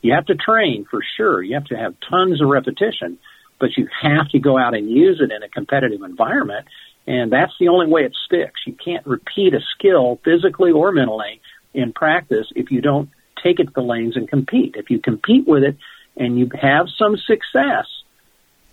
You 0.00 0.14
have 0.14 0.24
to 0.26 0.34
train 0.34 0.86
for 0.90 1.00
sure. 1.18 1.42
You 1.42 1.56
have 1.56 1.66
to 1.66 1.76
have 1.76 1.96
tons 2.08 2.40
of 2.40 2.48
repetition, 2.48 3.18
but 3.60 3.76
you 3.76 3.88
have 4.00 4.30
to 4.30 4.38
go 4.38 4.56
out 4.56 4.74
and 4.74 4.88
use 4.88 5.20
it 5.20 5.30
in 5.30 5.42
a 5.42 5.50
competitive 5.50 6.00
environment. 6.00 6.66
And 7.06 7.30
that's 7.30 7.52
the 7.60 7.68
only 7.68 7.88
way 7.88 8.04
it 8.04 8.16
sticks. 8.24 8.62
You 8.66 8.72
can't 8.72 9.06
repeat 9.06 9.52
a 9.52 9.60
skill 9.74 10.18
physically 10.24 10.72
or 10.72 10.92
mentally 10.92 11.42
in 11.74 11.92
practice 11.92 12.46
if 12.56 12.70
you 12.70 12.80
don't 12.80 13.10
take 13.42 13.60
it 13.60 13.64
to 13.64 13.72
the 13.74 13.82
lanes 13.82 14.16
and 14.16 14.28
compete. 14.28 14.74
If 14.76 14.90
you 14.90 15.00
compete 15.00 15.46
with 15.46 15.62
it 15.62 15.76
and 16.16 16.38
you 16.38 16.50
have 16.60 16.86
some 16.98 17.16
success, 17.16 17.86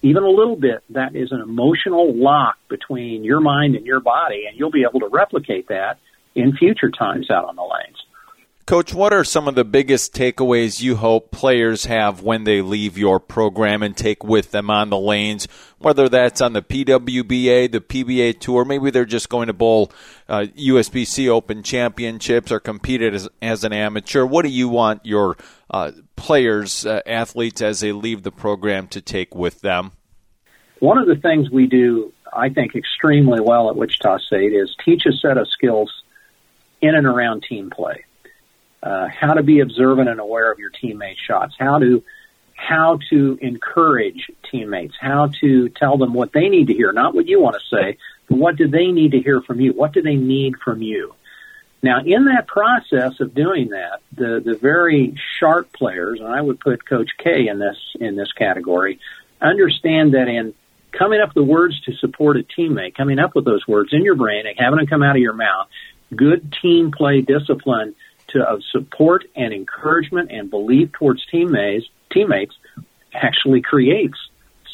even 0.01 0.23
a 0.23 0.29
little 0.29 0.55
bit, 0.55 0.83
that 0.91 1.15
is 1.15 1.31
an 1.31 1.41
emotional 1.41 2.13
lock 2.15 2.57
between 2.69 3.23
your 3.23 3.39
mind 3.39 3.75
and 3.75 3.85
your 3.85 3.99
body, 3.99 4.45
and 4.47 4.57
you'll 4.57 4.71
be 4.71 4.85
able 4.87 4.99
to 4.99 5.07
replicate 5.07 5.69
that 5.69 5.97
in 6.35 6.55
future 6.55 6.91
times 6.91 7.31
out 7.31 7.45
on 7.45 7.55
the 7.55 7.63
lanes. 7.63 8.04
Coach, 8.65 8.95
what 8.95 9.13
are 9.13 9.23
some 9.23 9.47
of 9.47 9.53
the 9.53 9.63
biggest 9.63 10.15
takeaways 10.15 10.81
you 10.81 10.95
hope 10.95 11.29
players 11.29 11.85
have 11.85 12.23
when 12.23 12.45
they 12.45 12.63
leave 12.63 12.97
your 12.97 13.19
program 13.19 13.83
and 13.83 13.95
take 13.95 14.23
with 14.23 14.49
them 14.49 14.71
on 14.71 14.89
the 14.89 14.97
lanes, 14.97 15.47
whether 15.77 16.09
that's 16.09 16.41
on 16.41 16.53
the 16.53 16.63
PWBA, 16.63 17.71
the 17.71 17.79
PBA 17.79 18.39
Tour, 18.39 18.65
maybe 18.65 18.89
they're 18.89 19.05
just 19.05 19.29
going 19.29 19.47
to 19.47 19.53
bowl 19.53 19.91
uh, 20.27 20.47
USBC 20.57 21.27
Open 21.27 21.61
Championships 21.61 22.51
or 22.51 22.59
compete 22.59 23.03
as, 23.03 23.29
as 23.39 23.63
an 23.63 23.71
amateur? 23.71 24.25
What 24.25 24.41
do 24.41 24.49
you 24.49 24.67
want 24.67 25.05
your 25.05 25.37
uh, 25.69 25.91
players, 26.15 26.87
uh, 26.87 27.01
athletes, 27.05 27.61
as 27.61 27.81
they 27.81 27.91
leave 27.91 28.23
the 28.23 28.31
program 28.31 28.87
to 28.87 28.99
take 28.99 29.35
with 29.35 29.61
them? 29.61 29.91
One 30.79 30.97
of 30.97 31.05
the 31.05 31.17
things 31.17 31.51
we 31.51 31.67
do, 31.67 32.11
I 32.33 32.49
think, 32.49 32.73
extremely 32.73 33.41
well 33.41 33.69
at 33.69 33.75
Wichita 33.75 34.17
State 34.25 34.53
is 34.53 34.75
teach 34.83 35.03
a 35.05 35.13
set 35.13 35.37
of 35.37 35.47
skills 35.49 36.01
in 36.81 36.95
and 36.95 37.05
around 37.05 37.43
team 37.47 37.69
play 37.69 38.04
uh, 38.85 39.07
how 39.07 39.33
to 39.33 39.43
be 39.43 39.59
observant 39.59 40.07
and 40.07 40.19
aware 40.19 40.51
of 40.51 40.59
your 40.59 40.69
teammates' 40.69 41.19
shots, 41.19 41.55
how 41.57 41.79
to 41.79 42.03
how 42.53 42.99
to 43.09 43.37
encourage 43.41 44.31
teammates, 44.49 44.95
how 44.99 45.29
to 45.41 45.67
tell 45.69 45.97
them 45.97 46.13
what 46.13 46.31
they 46.31 46.47
need 46.47 46.67
to 46.67 46.73
hear, 46.73 46.93
not 46.93 47.13
what 47.13 47.27
you 47.27 47.41
want 47.41 47.55
to 47.55 47.75
say, 47.75 47.97
but 48.29 48.37
what 48.37 48.55
do 48.55 48.67
they 48.67 48.87
need 48.91 49.11
to 49.11 49.19
hear 49.19 49.41
from 49.41 49.59
you? 49.59 49.73
What 49.73 49.91
do 49.91 50.01
they 50.01 50.15
need 50.15 50.55
from 50.63 50.81
you? 50.81 51.13
Now, 51.83 51.99
in 51.99 52.25
that 52.25 52.47
process 52.47 53.19
of 53.19 53.35
doing 53.35 53.69
that, 53.69 54.01
the 54.13 54.41
the 54.43 54.55
very 54.55 55.15
sharp 55.39 55.73
players, 55.73 56.19
and 56.19 56.29
I 56.29 56.41
would 56.41 56.59
put 56.59 56.85
Coach 56.85 57.09
K 57.17 57.47
in 57.47 57.59
this 57.59 57.77
in 57.99 58.15
this 58.15 58.31
category, 58.31 58.99
understand 59.41 60.13
that 60.13 60.27
in 60.27 60.53
coming 60.91 61.21
up 61.21 61.33
the 61.33 61.43
words 61.43 61.79
to 61.81 61.93
support 61.97 62.37
a 62.37 62.43
teammate, 62.43 62.95
coming 62.95 63.19
up 63.19 63.35
with 63.35 63.45
those 63.45 63.67
words 63.67 63.89
in 63.93 64.03
your 64.03 64.15
brain 64.15 64.45
and 64.47 64.57
having 64.57 64.77
them 64.77 64.87
come 64.87 65.03
out 65.03 65.15
of 65.15 65.21
your 65.21 65.33
mouth, 65.33 65.67
good 66.15 66.53
team 66.61 66.91
play 66.91 67.21
discipline 67.21 67.95
to 68.35 68.43
of 68.43 68.61
support 68.71 69.25
and 69.35 69.53
encouragement 69.53 70.31
and 70.31 70.49
belief 70.49 70.91
towards 70.93 71.25
teammates 71.31 71.85
teammates 72.11 72.53
actually 73.13 73.61
creates 73.61 74.17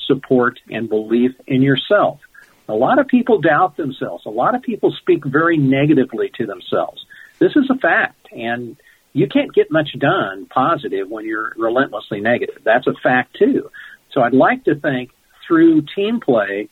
support 0.08 0.60
and 0.70 0.90
belief 0.90 1.32
in 1.48 1.62
yourself. 1.62 2.20
A 2.68 2.74
lot 2.74 3.00
of 3.00 3.08
people 3.08 3.42
doubt 3.42 3.78
themselves. 3.78 4.26
A 4.26 4.30
lot 4.30 4.56
of 4.56 4.62
people 4.62 4.96
speak 5.02 5.26
very 5.26 5.58
negatively 5.58 6.32
to 6.38 6.46
themselves. 6.46 7.06
This 7.40 7.52
is 7.56 7.70
a 7.70 7.78
fact, 7.78 8.28
and 8.32 8.78
you 9.14 9.28
can't 9.28 9.54
get 9.54 9.72
much 9.72 9.90
done 9.98 10.46
positive 10.46 11.10
when 11.10 11.26
you're 11.26 11.54
relentlessly 11.58 12.22
negative. 12.22 12.60
That's 12.64 12.88
a 12.88 12.94
fact 12.94 13.36
too. 13.38 13.70
So 14.12 14.22
I'd 14.22 14.34
like 14.34 14.66
to 14.66 14.76
think 14.76 15.12
through 15.48 15.84
team 15.96 16.20
play, 16.20 16.70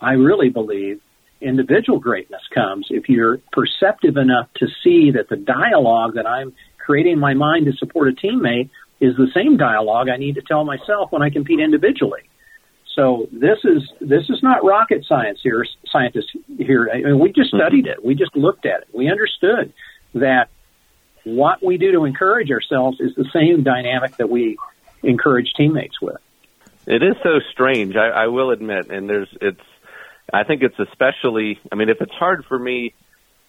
I 0.00 0.12
really 0.12 0.50
believe 0.50 1.00
individual 1.40 1.98
greatness 1.98 2.42
comes 2.52 2.86
if 2.90 3.08
you're 3.08 3.38
perceptive 3.52 4.16
enough 4.16 4.48
to 4.56 4.66
see 4.82 5.12
that 5.12 5.28
the 5.28 5.36
dialogue 5.36 6.14
that 6.14 6.26
I'm 6.26 6.54
creating 6.78 7.14
in 7.14 7.18
my 7.18 7.34
mind 7.34 7.66
to 7.66 7.72
support 7.72 8.08
a 8.08 8.12
teammate 8.12 8.70
is 9.00 9.16
the 9.16 9.28
same 9.34 9.56
dialogue 9.56 10.08
I 10.08 10.16
need 10.16 10.36
to 10.36 10.42
tell 10.42 10.64
myself 10.64 11.12
when 11.12 11.22
I 11.22 11.30
compete 11.30 11.60
individually. 11.60 12.22
So 12.94 13.26
this 13.32 13.58
is 13.64 13.82
this 14.00 14.30
is 14.30 14.42
not 14.42 14.64
rocket 14.64 15.04
science 15.06 15.40
here, 15.42 15.66
scientists 15.90 16.30
here. 16.56 16.88
I 16.92 16.98
mean, 16.98 17.18
we 17.18 17.32
just 17.32 17.52
mm-hmm. 17.52 17.58
studied 17.58 17.86
it. 17.86 18.04
We 18.04 18.14
just 18.14 18.36
looked 18.36 18.66
at 18.66 18.82
it. 18.82 18.88
We 18.92 19.10
understood 19.10 19.72
that 20.14 20.48
what 21.24 21.62
we 21.62 21.76
do 21.76 21.90
to 21.92 22.04
encourage 22.04 22.50
ourselves 22.50 23.00
is 23.00 23.14
the 23.16 23.28
same 23.32 23.62
dynamic 23.64 24.16
that 24.18 24.30
we 24.30 24.58
encourage 25.02 25.52
teammates 25.56 26.00
with. 26.00 26.18
It 26.86 27.02
is 27.02 27.16
so 27.22 27.40
strange. 27.50 27.96
I, 27.96 28.08
I 28.08 28.26
will 28.28 28.50
admit, 28.50 28.90
and 28.90 29.08
there's 29.08 29.28
it's 29.40 29.60
I 30.32 30.44
think 30.44 30.62
it's 30.62 30.78
especially, 30.78 31.60
I 31.70 31.74
mean, 31.74 31.88
if 31.88 32.00
it's 32.00 32.12
hard 32.12 32.44
for 32.46 32.58
me 32.58 32.94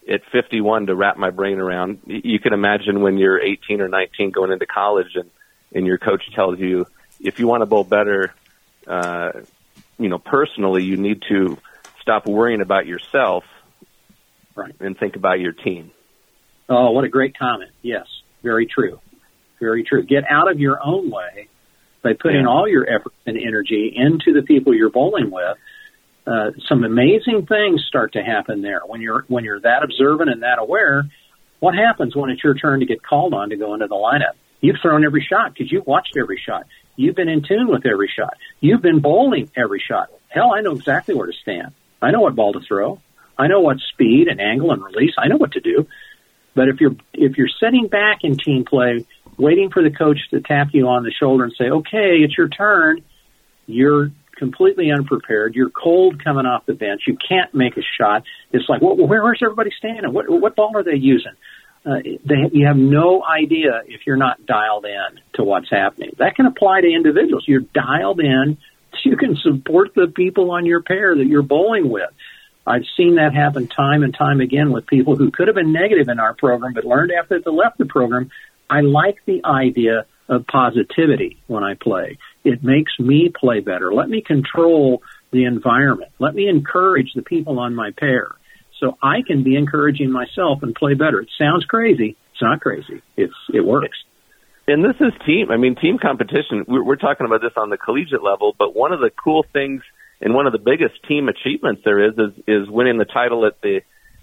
at 0.09 0.21
51 0.31 0.87
to 0.87 0.95
wrap 0.95 1.17
my 1.17 1.29
brain 1.29 1.59
around, 1.59 1.99
you 2.05 2.39
can 2.39 2.53
imagine 2.53 3.01
when 3.01 3.17
you're 3.17 3.39
18 3.39 3.81
or 3.81 3.87
19 3.87 4.31
going 4.31 4.51
into 4.51 4.65
college 4.65 5.15
and, 5.15 5.29
and 5.73 5.85
your 5.85 5.97
coach 5.97 6.23
tells 6.33 6.59
you, 6.59 6.85
if 7.19 7.39
you 7.39 7.47
want 7.47 7.61
to 7.61 7.65
bowl 7.65 7.83
better, 7.83 8.33
uh, 8.87 9.31
you 9.97 10.09
know, 10.09 10.19
personally, 10.19 10.83
you 10.83 10.97
need 10.97 11.23
to 11.29 11.57
stop 12.01 12.27
worrying 12.27 12.61
about 12.61 12.85
yourself 12.85 13.45
right. 14.53 14.75
and 14.79 14.97
think 14.97 15.15
about 15.15 15.39
your 15.39 15.53
team. 15.53 15.91
Oh, 16.67 16.91
what 16.91 17.03
a 17.03 17.09
great 17.09 17.37
comment. 17.37 17.71
Yes, 17.81 18.05
very 18.43 18.65
true. 18.65 18.99
Very 19.59 19.83
true. 19.83 20.03
Get 20.03 20.23
out 20.29 20.51
of 20.51 20.59
your 20.59 20.79
own 20.83 21.09
way 21.09 21.47
by 22.01 22.13
putting 22.13 22.41
yeah. 22.41 22.49
all 22.49 22.67
your 22.67 22.87
effort 22.87 23.13
and 23.25 23.37
energy 23.37 23.91
into 23.95 24.33
the 24.33 24.45
people 24.45 24.75
you're 24.75 24.89
bowling 24.89 25.31
with 25.31 25.57
uh, 26.27 26.51
some 26.67 26.83
amazing 26.83 27.45
things 27.45 27.83
start 27.87 28.13
to 28.13 28.23
happen 28.23 28.61
there 28.61 28.81
when 28.85 29.01
you're 29.01 29.25
when 29.27 29.43
you're 29.43 29.59
that 29.59 29.83
observant 29.83 30.29
and 30.29 30.43
that 30.43 30.59
aware. 30.59 31.03
What 31.59 31.75
happens 31.75 32.15
when 32.15 32.29
it's 32.29 32.43
your 32.43 32.53
turn 32.53 32.81
to 32.81 32.85
get 32.85 33.01
called 33.03 33.33
on 33.33 33.49
to 33.49 33.55
go 33.55 33.73
into 33.73 33.87
the 33.87 33.95
lineup? 33.95 34.33
You've 34.61 34.77
thrown 34.81 35.05
every 35.05 35.25
shot 35.27 35.53
because 35.53 35.71
you've 35.71 35.85
watched 35.85 36.15
every 36.17 36.41
shot. 36.43 36.65
You've 36.95 37.15
been 37.15 37.29
in 37.29 37.43
tune 37.43 37.67
with 37.67 37.85
every 37.85 38.11
shot. 38.15 38.35
You've 38.59 38.81
been 38.81 38.99
bowling 38.99 39.49
every 39.55 39.79
shot. 39.79 40.09
Hell, 40.29 40.53
I 40.55 40.61
know 40.61 40.71
exactly 40.71 41.13
where 41.13 41.27
to 41.27 41.33
stand. 41.33 41.73
I 42.01 42.11
know 42.11 42.21
what 42.21 42.35
ball 42.35 42.53
to 42.53 42.59
throw. 42.59 42.99
I 43.37 43.47
know 43.47 43.59
what 43.59 43.77
speed 43.91 44.27
and 44.27 44.39
angle 44.39 44.71
and 44.71 44.83
release. 44.83 45.13
I 45.17 45.27
know 45.27 45.37
what 45.37 45.53
to 45.53 45.59
do. 45.59 45.87
But 46.55 46.69
if 46.69 46.79
you're 46.79 46.95
if 47.13 47.37
you're 47.37 47.49
sitting 47.59 47.87
back 47.87 48.19
in 48.23 48.37
team 48.37 48.65
play, 48.65 49.05
waiting 49.37 49.69
for 49.69 49.83
the 49.83 49.91
coach 49.91 50.19
to 50.31 50.39
tap 50.39 50.69
you 50.71 50.87
on 50.87 51.03
the 51.03 51.11
shoulder 51.11 51.43
and 51.43 51.53
say, 51.57 51.65
"Okay, 51.65 52.17
it's 52.23 52.37
your 52.37 52.47
turn," 52.47 53.01
you're 53.67 54.11
completely 54.35 54.91
unprepared. 54.91 55.55
You're 55.55 55.69
cold 55.69 56.23
coming 56.23 56.45
off 56.45 56.65
the 56.65 56.73
bench. 56.73 57.03
You 57.07 57.17
can't 57.17 57.53
make 57.53 57.77
a 57.77 57.81
shot. 57.97 58.23
It's 58.51 58.67
like, 58.69 58.81
well, 58.81 58.95
where, 58.95 59.23
where's 59.23 59.41
everybody 59.43 59.71
standing? 59.77 60.13
What, 60.13 60.29
what 60.29 60.55
ball 60.55 60.71
are 60.75 60.83
they 60.83 60.95
using? 60.95 61.33
Uh, 61.85 61.99
they, 62.25 62.49
you 62.51 62.65
have 62.65 62.77
no 62.77 63.23
idea 63.23 63.81
if 63.85 64.01
you're 64.07 64.17
not 64.17 64.45
dialed 64.45 64.85
in 64.85 65.19
to 65.35 65.43
what's 65.43 65.69
happening. 65.69 66.11
That 66.17 66.35
can 66.35 66.47
apply 66.47 66.81
to 66.81 66.87
individuals. 66.87 67.43
You're 67.47 67.61
dialed 67.61 68.19
in. 68.19 68.57
So 68.93 69.09
you 69.09 69.17
can 69.17 69.35
support 69.35 69.93
the 69.93 70.07
people 70.07 70.51
on 70.51 70.65
your 70.65 70.81
pair 70.81 71.15
that 71.15 71.25
you're 71.25 71.43
bowling 71.43 71.89
with. 71.89 72.09
I've 72.65 72.85
seen 72.97 73.15
that 73.15 73.35
happen 73.35 73.67
time 73.67 74.01
and 74.01 74.13
time 74.15 74.41
again 74.41 74.71
with 74.71 74.87
people 74.87 75.15
who 75.15 75.29
could 75.29 75.47
have 75.47 75.55
been 75.55 75.71
negative 75.71 76.09
in 76.09 76.19
our 76.19 76.33
program, 76.33 76.73
but 76.73 76.85
learned 76.85 77.11
after 77.11 77.39
they 77.39 77.51
left 77.51 77.77
the 77.77 77.85
program. 77.85 78.31
I 78.67 78.81
like 78.81 79.17
the 79.25 79.45
idea 79.45 80.07
of 80.27 80.47
positivity 80.47 81.37
when 81.45 81.63
I 81.63 81.75
play. 81.75 82.17
It 82.45 82.63
makes 82.63 82.91
me 82.99 83.31
play 83.37 83.59
better. 83.59 83.93
Let 83.93 84.07
me 84.07 84.21
control 84.21 85.01
the 85.31 85.45
environment. 85.45 86.11
Let 86.19 86.35
me 86.35 86.47
encourage 86.47 87.11
the 87.15 87.23
people 87.23 87.59
on 87.59 87.75
my 87.75 87.91
pair 87.97 88.35
so 88.79 88.97
I 89.01 89.21
can 89.25 89.43
be 89.43 89.55
encouraging 89.55 90.11
myself 90.11 90.61
and 90.61 90.75
play 90.75 90.93
better. 90.93 91.21
It 91.21 91.29
sounds 91.37 91.65
crazy. 91.65 92.15
It's 92.31 92.41
not 92.41 92.61
crazy. 92.61 93.01
It's 93.17 93.33
it 93.53 93.65
works. 93.65 93.97
And 94.67 94.83
this 94.83 94.95
is 94.99 95.13
team. 95.25 95.51
I 95.51 95.57
mean, 95.57 95.75
team 95.75 95.97
competition. 95.99 96.65
We're, 96.67 96.83
we're 96.83 96.95
talking 96.95 97.25
about 97.25 97.41
this 97.41 97.53
on 97.55 97.69
the 97.69 97.77
collegiate 97.77 98.23
level, 98.23 98.55
but 98.57 98.75
one 98.75 98.93
of 98.93 98.99
the 98.99 99.11
cool 99.11 99.45
things 99.53 99.81
and 100.21 100.33
one 100.33 100.47
of 100.47 100.53
the 100.53 100.59
biggest 100.59 100.95
team 101.07 101.29
achievements 101.29 101.81
there 101.83 102.03
is 102.09 102.13
is, 102.17 102.43
is 102.47 102.69
winning 102.69 102.97
the 102.97 103.05
title 103.05 103.45
at 103.45 103.61
the 103.61 103.81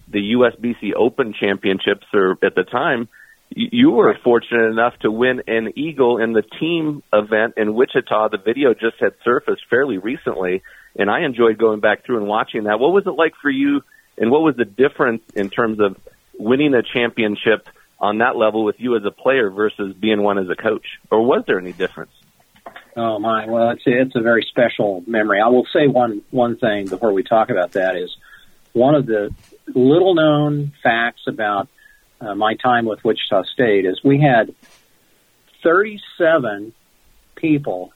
the 0.09 0.35
USBC 0.35 0.95
Open 0.95 1.33
Championships, 1.38 2.07
or 2.12 2.37
at 2.43 2.55
the 2.55 2.64
time 2.64 3.09
you 3.56 3.90
were 3.90 4.16
fortunate 4.23 4.71
enough 4.71 4.99
to 5.00 5.11
win 5.11 5.42
an 5.47 5.73
eagle 5.76 6.18
in 6.18 6.32
the 6.32 6.42
team 6.42 7.02
event 7.12 7.54
in 7.56 7.75
Wichita. 7.75 8.28
The 8.28 8.38
video 8.38 8.75
just 8.75 8.97
had 9.00 9.14
surfaced 9.25 9.62
fairly 9.68 9.99
recently, 9.99 10.62
and 10.97 11.11
I 11.11 11.25
enjoyed 11.25 11.59
going 11.59 11.80
back 11.80 12.04
through 12.04 12.18
and 12.18 12.26
watching 12.26 12.64
that. 12.64 12.78
What 12.80 12.92
was 12.92 13.06
it 13.06 13.11
like 13.11 13.35
for 13.40 13.50
you, 13.50 13.82
and 14.18 14.30
what 14.30 14.42
was 14.42 14.56
the 14.56 14.64
difference 14.64 15.23
in 15.35 15.50
terms 15.50 15.80
of 15.80 15.97
winning 16.38 16.75
a 16.75 16.82
championship 16.82 17.68
on 17.99 18.18
that 18.18 18.37
level 18.37 18.64
with 18.64 18.76
you 18.78 18.97
as 18.97 19.04
a 19.04 19.11
player 19.11 19.50
versus 19.50 19.94
being 19.94 20.23
one 20.23 20.38
as 20.38 20.49
a 20.49 20.56
coach? 20.56 20.87
Or 21.11 21.25
was 21.25 21.44
there 21.47 21.59
any 21.59 21.73
difference? 21.73 22.12
Oh 22.97 23.18
my! 23.18 23.47
Well, 23.47 23.71
it's 23.71 23.82
it's 23.87 24.14
a 24.16 24.21
very 24.21 24.47
special 24.49 25.02
memory. 25.06 25.40
I 25.40 25.49
will 25.49 25.66
say 25.73 25.87
one 25.87 26.23
one 26.30 26.56
thing 26.56 26.87
before 26.87 27.12
we 27.12 27.23
talk 27.23 27.49
about 27.50 27.73
that 27.73 27.97
is 27.97 28.14
one 28.73 28.94
of 28.94 29.06
the 29.06 29.35
little 29.66 30.14
known 30.14 30.73
facts 30.82 31.23
about 31.26 31.68
uh, 32.23 32.35
my 32.35 32.55
time 32.55 32.85
with 32.85 33.05
Wichita 33.05 33.45
State 33.52 33.85
is 33.85 34.00
we 34.05 34.21
had 34.21 34.55
37 35.62 36.73
people 37.35 37.93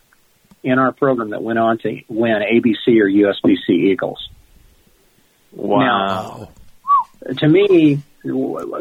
in 0.63 0.79
our 0.79 0.93
program 0.93 1.31
that 1.31 1.43
went 1.43 1.59
on 1.59 1.79
to 1.79 2.01
win 2.09 2.43
ABC 2.43 3.01
or 3.01 3.09
USBC 3.09 3.69
Eagles. 3.69 4.29
Wow. 5.53 6.49
Now, 7.25 7.33
to 7.35 7.49
me, 7.49 8.03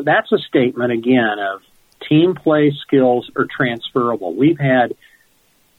that's 0.03 0.31
a 0.31 0.39
statement 0.39 0.91
again 0.91 1.37
of 1.39 1.61
team 2.09 2.35
play 2.35 2.71
skills 2.81 3.29
are 3.35 3.45
transferable. 3.45 4.33
We've 4.33 4.59
had 4.59 4.95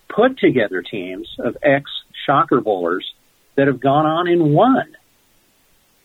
put 0.09 0.39
together 0.39 0.83
teams 0.83 1.29
of 1.39 1.57
ex 1.63 1.91
shocker 2.25 2.61
bowlers 2.61 3.13
that 3.57 3.67
have 3.67 3.81
gone 3.81 4.07
on 4.07 4.29
and 4.29 4.55
won 4.55 4.97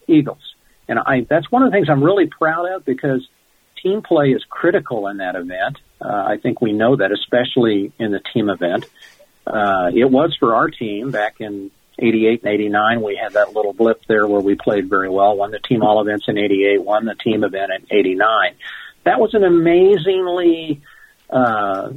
Eagles. 0.08 0.56
And 0.88 1.00
I, 1.00 1.26
that's 1.30 1.52
one 1.52 1.64
of 1.64 1.72
the 1.72 1.76
things 1.76 1.90
I'm 1.90 2.04
really 2.04 2.28
proud 2.28 2.70
of 2.72 2.84
because 2.86 3.28
team 3.84 4.02
play 4.02 4.32
is 4.32 4.44
critical 4.50 5.08
in 5.08 5.18
that 5.18 5.36
event. 5.36 5.78
Uh, 6.00 6.08
I 6.08 6.38
think 6.38 6.62
we 6.62 6.74
know 6.74 6.96
that, 6.96 7.12
especially 7.12 7.92
in 8.00 8.12
the 8.12 8.22
team 8.34 8.50
event. 8.50 8.86
Uh, 9.46 9.92
it 9.94 10.10
was 10.10 10.36
for 10.40 10.56
our 10.56 10.70
team 10.70 11.12
back 11.12 11.42
in 11.42 11.72
88 12.00 12.44
and 12.44 12.54
89. 12.54 13.02
We 13.02 13.16
had 13.22 13.34
that 13.34 13.54
little 13.54 13.74
blip 13.74 14.02
there 14.08 14.28
where 14.28 14.42
we 14.42 14.56
played 14.56 14.90
very 14.90 15.10
well, 15.10 15.36
won 15.36 15.52
the 15.52 15.60
team 15.60 15.84
all 15.84 16.02
events 16.02 16.26
in 16.28 16.38
88, 16.38 16.84
won 16.84 17.06
the 17.06 17.16
team 17.16 17.44
event 17.44 17.72
in 17.72 17.98
89. 17.98 18.56
That 19.04 19.20
was 19.20 19.34
an 19.34 19.44
amazingly, 19.44 20.82
uh, 21.30 21.90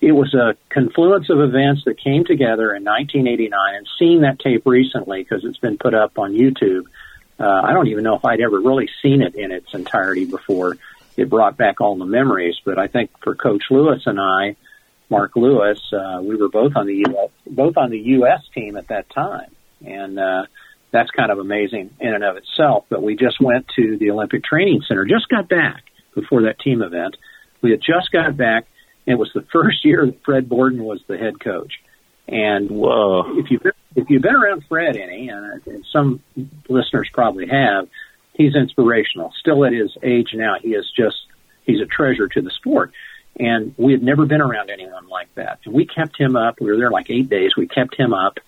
it 0.00 0.12
was 0.12 0.34
a 0.34 0.56
confluence 0.68 1.30
of 1.30 1.40
events 1.40 1.82
that 1.86 1.98
came 2.02 2.24
together 2.24 2.74
in 2.74 2.84
1989 2.84 3.74
and 3.74 3.86
seeing 3.98 4.20
that 4.22 4.38
tape 4.38 4.62
recently 4.66 5.22
because 5.22 5.44
it's 5.44 5.58
been 5.58 5.78
put 5.78 5.94
up 5.94 6.18
on 6.18 6.32
YouTube. 6.32 6.86
Uh, 7.38 7.60
I 7.64 7.72
don't 7.72 7.88
even 7.88 8.04
know 8.04 8.16
if 8.16 8.24
I'd 8.24 8.40
ever 8.40 8.58
really 8.58 8.88
seen 9.02 9.22
it 9.22 9.34
in 9.34 9.52
its 9.52 9.72
entirety 9.74 10.24
before. 10.24 10.76
It 11.16 11.28
brought 11.28 11.56
back 11.56 11.80
all 11.80 11.96
the 11.96 12.04
memories, 12.04 12.56
but 12.64 12.78
I 12.78 12.86
think 12.86 13.10
for 13.22 13.34
Coach 13.34 13.64
Lewis 13.70 14.02
and 14.06 14.20
I, 14.20 14.56
Mark 15.10 15.36
Lewis. 15.36 15.80
Uh, 15.92 16.20
we 16.22 16.36
were 16.36 16.48
both 16.48 16.76
on 16.76 16.86
the 16.86 17.04
US, 17.06 17.30
both 17.46 17.76
on 17.76 17.90
the 17.90 17.98
U.S. 17.98 18.42
team 18.54 18.76
at 18.76 18.88
that 18.88 19.08
time, 19.10 19.50
and 19.84 20.18
uh, 20.18 20.44
that's 20.90 21.10
kind 21.10 21.30
of 21.30 21.38
amazing 21.38 21.90
in 22.00 22.14
and 22.14 22.24
of 22.24 22.36
itself. 22.36 22.84
But 22.88 23.02
we 23.02 23.16
just 23.16 23.40
went 23.40 23.68
to 23.76 23.96
the 23.96 24.10
Olympic 24.10 24.44
Training 24.44 24.82
Center, 24.86 25.04
just 25.04 25.28
got 25.28 25.48
back 25.48 25.84
before 26.14 26.42
that 26.42 26.58
team 26.58 26.82
event. 26.82 27.16
We 27.62 27.70
had 27.70 27.80
just 27.80 28.10
got 28.12 28.36
back. 28.36 28.66
And 29.06 29.14
it 29.14 29.18
was 29.18 29.30
the 29.34 29.42
first 29.52 29.84
year 29.84 30.06
that 30.06 30.24
Fred 30.24 30.48
Borden 30.48 30.82
was 30.84 31.00
the 31.06 31.18
head 31.18 31.40
coach. 31.40 31.74
And 32.26 32.70
Whoa. 32.70 33.38
if 33.38 33.50
you 33.50 33.58
if 33.98 34.08
you've 34.10 34.22
been 34.22 34.36
around 34.36 34.64
Fred 34.68 34.96
any, 34.96 35.28
and, 35.28 35.66
and 35.66 35.84
some 35.92 36.22
listeners 36.68 37.08
probably 37.12 37.48
have, 37.48 37.88
he's 38.32 38.54
inspirational. 38.54 39.32
Still 39.40 39.64
at 39.64 39.72
his 39.72 39.96
age 40.02 40.28
now, 40.34 40.56
he 40.60 40.70
is 40.70 40.90
just 40.96 41.16
he's 41.64 41.80
a 41.80 41.86
treasure 41.86 42.28
to 42.28 42.40
the 42.40 42.50
sport. 42.50 42.92
And 43.40 43.74
we 43.76 43.92
had 43.92 44.02
never 44.02 44.24
been 44.26 44.40
around 44.40 44.70
anyone 44.70 45.08
like 45.08 45.34
that. 45.34 45.60
And 45.64 45.74
we 45.74 45.86
kept 45.86 46.18
him 46.18 46.36
up. 46.36 46.60
We 46.60 46.70
were 46.70 46.76
there 46.76 46.90
like 46.90 47.10
eight 47.10 47.28
days. 47.28 47.52
We 47.56 47.66
kept 47.66 47.96
him 47.96 48.12
up 48.12 48.38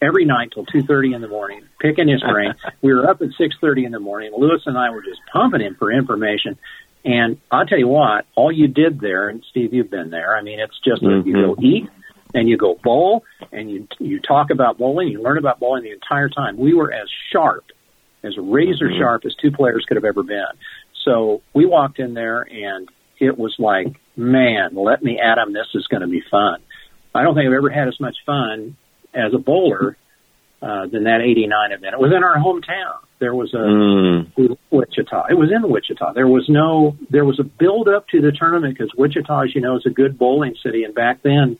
every 0.00 0.24
night 0.24 0.52
till 0.52 0.66
2.30 0.66 1.14
in 1.14 1.20
the 1.20 1.28
morning, 1.28 1.62
picking 1.80 2.08
his 2.08 2.22
brain. 2.22 2.54
we 2.82 2.92
were 2.92 3.08
up 3.08 3.22
at 3.22 3.28
6.30 3.28 3.86
in 3.86 3.92
the 3.92 4.00
morning. 4.00 4.32
Lewis 4.36 4.62
and 4.66 4.78
I 4.78 4.90
were 4.90 5.02
just 5.02 5.20
pumping 5.32 5.60
him 5.60 5.76
for 5.76 5.92
information. 5.92 6.58
And 7.04 7.38
I'll 7.50 7.66
tell 7.66 7.78
you 7.78 7.88
what, 7.88 8.26
all 8.36 8.52
you 8.52 8.68
did 8.68 9.00
there, 9.00 9.28
and 9.28 9.44
Steve, 9.50 9.74
you've 9.74 9.90
been 9.90 10.10
there. 10.10 10.36
I 10.36 10.42
mean, 10.42 10.60
it's 10.60 10.78
just 10.84 11.02
mm-hmm. 11.02 11.28
you 11.28 11.34
go 11.34 11.56
eat 11.60 11.88
and 12.34 12.48
you 12.48 12.56
go 12.56 12.78
bowl 12.82 13.24
and 13.50 13.70
you 13.70 13.88
you 13.98 14.20
talk 14.20 14.50
about 14.50 14.78
bowling. 14.78 15.08
You 15.08 15.22
learn 15.22 15.38
about 15.38 15.60
bowling 15.60 15.84
the 15.84 15.92
entire 15.92 16.28
time. 16.28 16.56
We 16.56 16.74
were 16.74 16.92
as 16.92 17.08
sharp, 17.32 17.64
as 18.22 18.36
razor 18.36 18.86
mm-hmm. 18.86 19.00
sharp 19.00 19.22
as 19.24 19.34
two 19.40 19.50
players 19.50 19.84
could 19.86 19.96
have 19.96 20.04
ever 20.04 20.22
been. 20.22 20.52
So 21.04 21.42
we 21.54 21.66
walked 21.66 21.98
in 21.98 22.14
there 22.14 22.42
and 22.42 22.88
it 23.18 23.38
was 23.38 23.54
like, 23.58 23.88
man, 24.16 24.74
let 24.74 25.02
me 25.02 25.18
at 25.20 25.38
him. 25.38 25.52
This 25.52 25.68
is 25.74 25.86
going 25.86 26.02
to 26.02 26.08
be 26.08 26.22
fun. 26.30 26.60
I 27.14 27.22
don't 27.22 27.34
think 27.34 27.46
I've 27.46 27.54
ever 27.54 27.70
had 27.70 27.88
as 27.88 28.00
much 28.00 28.16
fun 28.24 28.76
as 29.14 29.34
a 29.34 29.38
bowler 29.38 29.96
uh, 30.62 30.86
than 30.86 31.04
that 31.04 31.20
89 31.20 31.72
event. 31.72 31.94
It 31.94 32.00
was 32.00 32.12
in 32.16 32.22
our 32.24 32.36
hometown. 32.36 32.98
There 33.18 33.34
was 33.34 33.52
a 33.54 33.58
mm. 33.58 34.56
Wichita. 34.70 35.26
It 35.30 35.34
was 35.34 35.50
in 35.54 35.68
Wichita. 35.68 36.12
There 36.14 36.26
was 36.26 36.46
no, 36.48 36.96
there 37.10 37.24
was 37.24 37.38
a 37.38 37.44
build 37.44 37.88
up 37.88 38.08
to 38.08 38.20
the 38.20 38.32
tournament 38.32 38.76
because 38.76 38.92
Wichita, 38.96 39.42
as 39.42 39.54
you 39.54 39.60
know, 39.60 39.76
is 39.76 39.86
a 39.86 39.90
good 39.90 40.18
bowling 40.18 40.54
city. 40.62 40.84
And 40.84 40.94
back 40.94 41.22
then, 41.22 41.58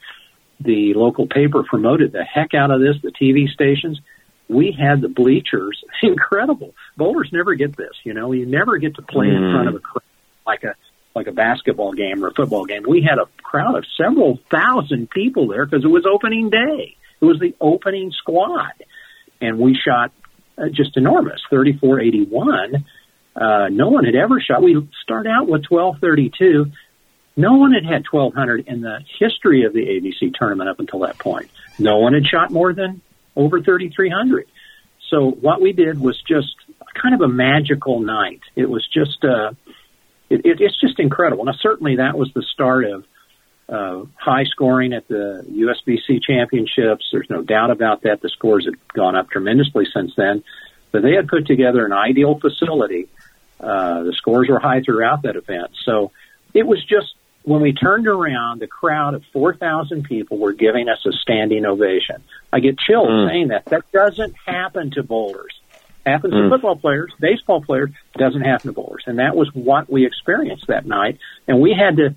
the 0.62 0.94
local 0.94 1.26
paper 1.26 1.62
promoted 1.62 2.12
the 2.12 2.24
heck 2.24 2.54
out 2.54 2.70
of 2.70 2.80
this, 2.80 2.96
the 3.02 3.12
TV 3.12 3.48
stations. 3.48 4.00
We 4.48 4.76
had 4.78 5.00
the 5.00 5.08
bleachers. 5.08 5.82
Incredible. 6.02 6.74
Bowlers 6.96 7.30
never 7.32 7.54
get 7.54 7.76
this, 7.76 7.92
you 8.04 8.14
know, 8.14 8.32
you 8.32 8.46
never 8.46 8.78
get 8.78 8.96
to 8.96 9.02
play 9.02 9.26
mm. 9.26 9.36
in 9.36 9.52
front 9.52 9.68
of 9.68 9.74
a 9.74 9.78
crowd 9.78 10.02
like 10.46 10.64
a 10.64 10.74
like 11.14 11.26
a 11.26 11.32
basketball 11.32 11.92
game 11.92 12.24
or 12.24 12.28
a 12.28 12.34
football 12.34 12.64
game. 12.64 12.84
We 12.86 13.02
had 13.02 13.18
a 13.18 13.26
crowd 13.42 13.76
of 13.76 13.84
several 13.96 14.38
thousand 14.50 15.10
people 15.10 15.48
there 15.48 15.66
because 15.66 15.84
it 15.84 15.88
was 15.88 16.06
opening 16.10 16.50
day. 16.50 16.96
It 17.20 17.24
was 17.24 17.38
the 17.38 17.54
opening 17.60 18.12
squad, 18.12 18.72
and 19.40 19.58
we 19.58 19.76
shot 19.76 20.12
uh, 20.58 20.68
just 20.72 20.96
enormous, 20.96 21.40
thirty-four 21.50 22.00
eighty-one. 22.00 22.86
Uh, 23.34 23.68
no 23.70 23.88
one 23.88 24.04
had 24.04 24.14
ever 24.14 24.40
shot. 24.40 24.62
We 24.62 24.88
start 25.02 25.26
out 25.26 25.46
with 25.48 25.64
twelve 25.64 25.98
thirty-two. 26.00 26.72
No 27.36 27.54
one 27.54 27.72
had 27.72 27.84
had 27.84 28.04
twelve 28.04 28.34
hundred 28.34 28.66
in 28.68 28.80
the 28.80 29.00
history 29.18 29.64
of 29.64 29.72
the 29.72 29.80
ABC 29.80 30.34
tournament 30.34 30.68
up 30.68 30.80
until 30.80 31.00
that 31.00 31.18
point. 31.18 31.50
No 31.78 31.98
one 31.98 32.14
had 32.14 32.26
shot 32.26 32.50
more 32.50 32.72
than 32.72 33.00
over 33.36 33.62
thirty-three 33.62 34.10
hundred. 34.10 34.48
So 35.08 35.30
what 35.30 35.60
we 35.60 35.72
did 35.72 35.98
was 36.00 36.20
just 36.26 36.54
kind 37.00 37.14
of 37.14 37.20
a 37.20 37.28
magical 37.28 38.00
night. 38.00 38.40
It 38.56 38.68
was 38.68 38.86
just. 38.92 39.24
Uh, 39.24 39.52
it, 40.30 40.46
it, 40.46 40.60
it's 40.60 40.80
just 40.80 40.98
incredible. 40.98 41.44
Now, 41.44 41.52
certainly 41.60 41.96
that 41.96 42.16
was 42.16 42.32
the 42.34 42.42
start 42.42 42.86
of 42.86 43.04
uh, 43.68 44.04
high 44.14 44.44
scoring 44.44 44.92
at 44.92 45.06
the 45.08 45.44
USBC 45.48 46.22
championships. 46.22 47.08
There's 47.12 47.28
no 47.28 47.42
doubt 47.42 47.70
about 47.70 48.02
that. 48.02 48.20
The 48.20 48.28
scores 48.30 48.66
have 48.66 48.74
gone 48.94 49.14
up 49.14 49.30
tremendously 49.30 49.86
since 49.92 50.12
then. 50.16 50.42
But 50.90 51.02
they 51.02 51.12
had 51.12 51.28
put 51.28 51.46
together 51.46 51.84
an 51.84 51.92
ideal 51.92 52.38
facility. 52.38 53.08
Uh, 53.60 54.02
the 54.02 54.12
scores 54.12 54.48
were 54.48 54.58
high 54.58 54.82
throughout 54.82 55.22
that 55.22 55.36
event. 55.36 55.70
So 55.84 56.12
it 56.52 56.66
was 56.66 56.84
just 56.84 57.14
when 57.44 57.60
we 57.60 57.72
turned 57.72 58.06
around, 58.06 58.60
the 58.60 58.66
crowd 58.66 59.14
of 59.14 59.24
4,000 59.32 60.04
people 60.04 60.38
were 60.38 60.52
giving 60.52 60.88
us 60.88 61.04
a 61.06 61.12
standing 61.12 61.64
ovation. 61.64 62.22
I 62.52 62.60
get 62.60 62.78
chills 62.78 63.08
mm. 63.08 63.28
saying 63.28 63.48
that. 63.48 63.64
That 63.66 63.90
doesn't 63.92 64.34
happen 64.46 64.92
to 64.92 65.02
bowlers. 65.02 65.52
Happens 66.06 66.34
mm. 66.34 66.44
to 66.44 66.50
football 66.50 66.76
players, 66.76 67.12
baseball 67.20 67.62
players, 67.62 67.90
doesn't 68.16 68.42
happen 68.42 68.68
to 68.68 68.72
bowlers. 68.72 69.04
And 69.06 69.18
that 69.18 69.36
was 69.36 69.50
what 69.54 69.90
we 69.90 70.06
experienced 70.06 70.68
that 70.68 70.86
night. 70.86 71.18
And 71.48 71.60
we 71.60 71.74
had 71.78 71.96
to 71.96 72.16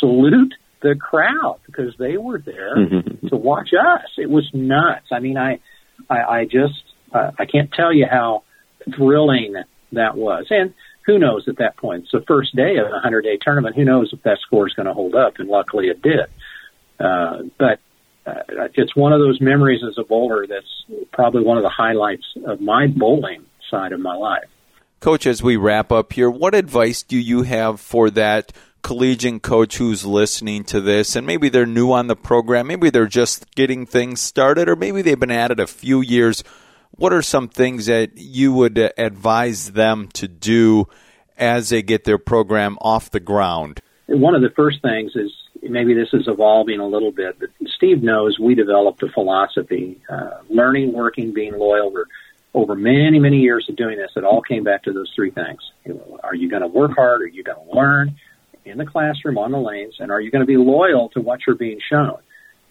salute 0.00 0.54
the 0.82 0.94
crowd 0.94 1.60
because 1.66 1.94
they 1.98 2.16
were 2.16 2.38
there 2.38 2.76
mm-hmm. 2.76 3.28
to 3.28 3.36
watch 3.36 3.70
us. 3.72 4.08
It 4.18 4.28
was 4.28 4.48
nuts. 4.52 5.06
I 5.10 5.20
mean, 5.20 5.38
I, 5.38 5.60
I, 6.10 6.22
I 6.22 6.44
just, 6.44 6.82
uh, 7.12 7.30
I 7.38 7.46
can't 7.46 7.72
tell 7.72 7.92
you 7.92 8.06
how 8.10 8.42
thrilling 8.94 9.54
that 9.92 10.16
was. 10.16 10.46
And 10.50 10.74
who 11.06 11.18
knows 11.18 11.46
at 11.48 11.58
that 11.58 11.76
point? 11.76 12.04
It's 12.04 12.12
the 12.12 12.24
first 12.26 12.56
day 12.56 12.76
of 12.76 12.86
a 12.86 13.00
hundred 13.00 13.22
day 13.22 13.38
tournament. 13.40 13.76
Who 13.76 13.84
knows 13.84 14.10
if 14.12 14.22
that 14.22 14.38
score 14.40 14.66
is 14.66 14.74
going 14.74 14.86
to 14.86 14.94
hold 14.94 15.14
up? 15.14 15.38
And 15.38 15.48
luckily 15.48 15.88
it 15.88 16.02
did. 16.02 16.26
Uh, 16.98 17.42
but 17.58 17.80
uh, 18.26 18.68
it's 18.74 18.96
one 18.96 19.12
of 19.12 19.20
those 19.20 19.40
memories 19.40 19.82
as 19.86 19.96
a 19.98 20.04
bowler 20.04 20.46
that's 20.46 20.84
probably 21.12 21.42
one 21.42 21.58
of 21.58 21.62
the 21.62 21.70
highlights 21.70 22.24
of 22.46 22.60
my 22.60 22.86
bowling 22.86 23.44
side 23.70 23.92
of 23.92 24.00
my 24.00 24.14
life. 24.14 24.48
Coach, 25.00 25.26
as 25.26 25.42
we 25.42 25.56
wrap 25.56 25.92
up 25.92 26.14
here, 26.14 26.30
what 26.30 26.54
advice 26.54 27.02
do 27.02 27.18
you 27.18 27.42
have 27.42 27.80
for 27.80 28.08
that 28.10 28.52
collegiate 28.82 29.42
coach 29.42 29.76
who's 29.76 30.06
listening 30.06 30.64
to 30.64 30.80
this 30.80 31.16
and 31.16 31.26
maybe 31.26 31.48
they're 31.48 31.66
new 31.66 31.92
on 31.92 32.06
the 32.06 32.16
program, 32.16 32.66
maybe 32.66 32.88
they're 32.88 33.06
just 33.06 33.54
getting 33.54 33.84
things 33.84 34.20
started, 34.20 34.68
or 34.68 34.76
maybe 34.76 35.02
they've 35.02 35.20
been 35.20 35.30
at 35.30 35.50
it 35.50 35.60
a 35.60 35.66
few 35.66 36.00
years? 36.00 36.42
What 36.96 37.12
are 37.12 37.22
some 37.22 37.48
things 37.48 37.86
that 37.86 38.16
you 38.16 38.52
would 38.52 38.78
advise 38.96 39.72
them 39.72 40.08
to 40.14 40.28
do 40.28 40.86
as 41.36 41.70
they 41.70 41.82
get 41.82 42.04
their 42.04 42.18
program 42.18 42.78
off 42.80 43.10
the 43.10 43.20
ground? 43.20 43.80
One 44.06 44.34
of 44.34 44.42
the 44.42 44.50
first 44.50 44.80
things 44.80 45.12
is 45.16 45.32
maybe 45.62 45.94
this 45.94 46.10
is 46.12 46.28
evolving 46.28 46.78
a 46.78 46.86
little 46.86 47.10
bit, 47.10 47.38
but 47.40 47.48
Steve 47.76 48.02
knows 48.02 48.38
we 48.38 48.54
developed 48.54 49.02
a 49.02 49.08
philosophy, 49.08 50.00
uh, 50.08 50.42
learning, 50.48 50.92
working, 50.92 51.32
being 51.32 51.58
loyal. 51.58 51.92
We're, 51.92 52.04
over 52.52 52.76
many, 52.76 53.18
many 53.18 53.38
years 53.38 53.66
of 53.68 53.74
doing 53.74 53.96
this, 53.96 54.12
it 54.14 54.22
all 54.22 54.40
came 54.40 54.62
back 54.62 54.84
to 54.84 54.92
those 54.92 55.10
three 55.16 55.32
things. 55.32 55.60
Are 56.22 56.36
you 56.36 56.48
going 56.48 56.62
to 56.62 56.68
work 56.68 56.92
hard? 56.94 57.22
Are 57.22 57.26
you 57.26 57.42
going 57.42 57.58
to 57.58 57.76
learn 57.76 58.16
in 58.64 58.78
the 58.78 58.86
classroom 58.86 59.38
on 59.38 59.50
the 59.50 59.58
lanes? 59.58 59.96
And 59.98 60.12
are 60.12 60.20
you 60.20 60.30
going 60.30 60.42
to 60.42 60.46
be 60.46 60.56
loyal 60.56 61.08
to 61.10 61.20
what 61.20 61.40
you're 61.46 61.56
being 61.56 61.80
shown? 61.90 62.18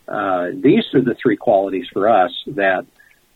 Uh, 0.07 0.51
these 0.53 0.85
are 0.93 1.01
the 1.01 1.15
three 1.21 1.35
qualities 1.35 1.87
for 1.91 2.07
us 2.07 2.31
that 2.47 2.85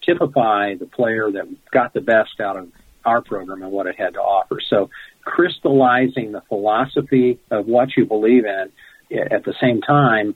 typify 0.08 0.76
the 0.76 0.86
player 0.86 1.30
that 1.32 1.46
got 1.72 1.94
the 1.94 2.02
best 2.02 2.40
out 2.40 2.58
of 2.58 2.70
our 3.06 3.22
program 3.22 3.62
and 3.62 3.72
what 3.72 3.88
it 3.88 3.96
had 3.98 4.14
to 4.14 4.20
offer. 4.20 4.60
So 4.70 4.90
crystallizing 5.24 6.32
the 6.32 6.42
philosophy 6.42 7.40
of 7.52 7.68
what 7.68 7.90
you 7.96 8.06
believe 8.06 8.46
in 8.46 8.72
at 9.12 9.44
the 9.46 9.54
same 9.62 9.82
time 9.82 10.36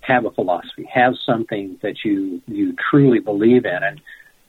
have 0.00 0.24
a 0.24 0.30
philosophy, 0.30 0.88
have 0.92 1.14
something 1.26 1.78
that 1.82 1.96
you 2.04 2.42
you 2.46 2.74
truly 2.90 3.20
believe 3.20 3.64
in, 3.64 3.82
and 3.82 4.00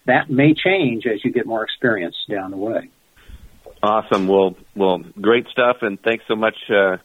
that 0.06 0.30
may 0.30 0.54
change 0.54 1.06
as 1.06 1.24
you 1.24 1.30
get 1.30 1.46
more 1.46 1.62
experience 1.62 2.16
down 2.28 2.50
the 2.50 2.56
way. 2.56 2.88
Awesome. 3.82 4.28
Well, 4.28 4.56
well, 4.74 4.98
great 5.20 5.46
stuff, 5.48 5.78
and 5.82 6.00
thanks 6.00 6.24
so 6.26 6.36
much, 6.36 6.56
uh, 6.70 6.96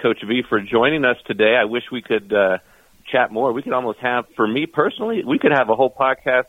Coach 0.00 0.22
V, 0.26 0.42
for 0.48 0.60
joining 0.60 1.04
us 1.04 1.16
today. 1.26 1.54
I 1.60 1.64
wish 1.64 1.84
we 1.92 2.00
could 2.00 2.32
uh, 2.32 2.58
chat 3.10 3.32
more. 3.32 3.52
We 3.52 3.62
could 3.62 3.72
almost 3.72 3.98
have, 4.00 4.26
for 4.36 4.46
me 4.46 4.66
personally, 4.66 5.22
we 5.24 5.38
could 5.38 5.52
have 5.52 5.68
a 5.68 5.76
whole 5.76 5.90
podcast 5.90 6.46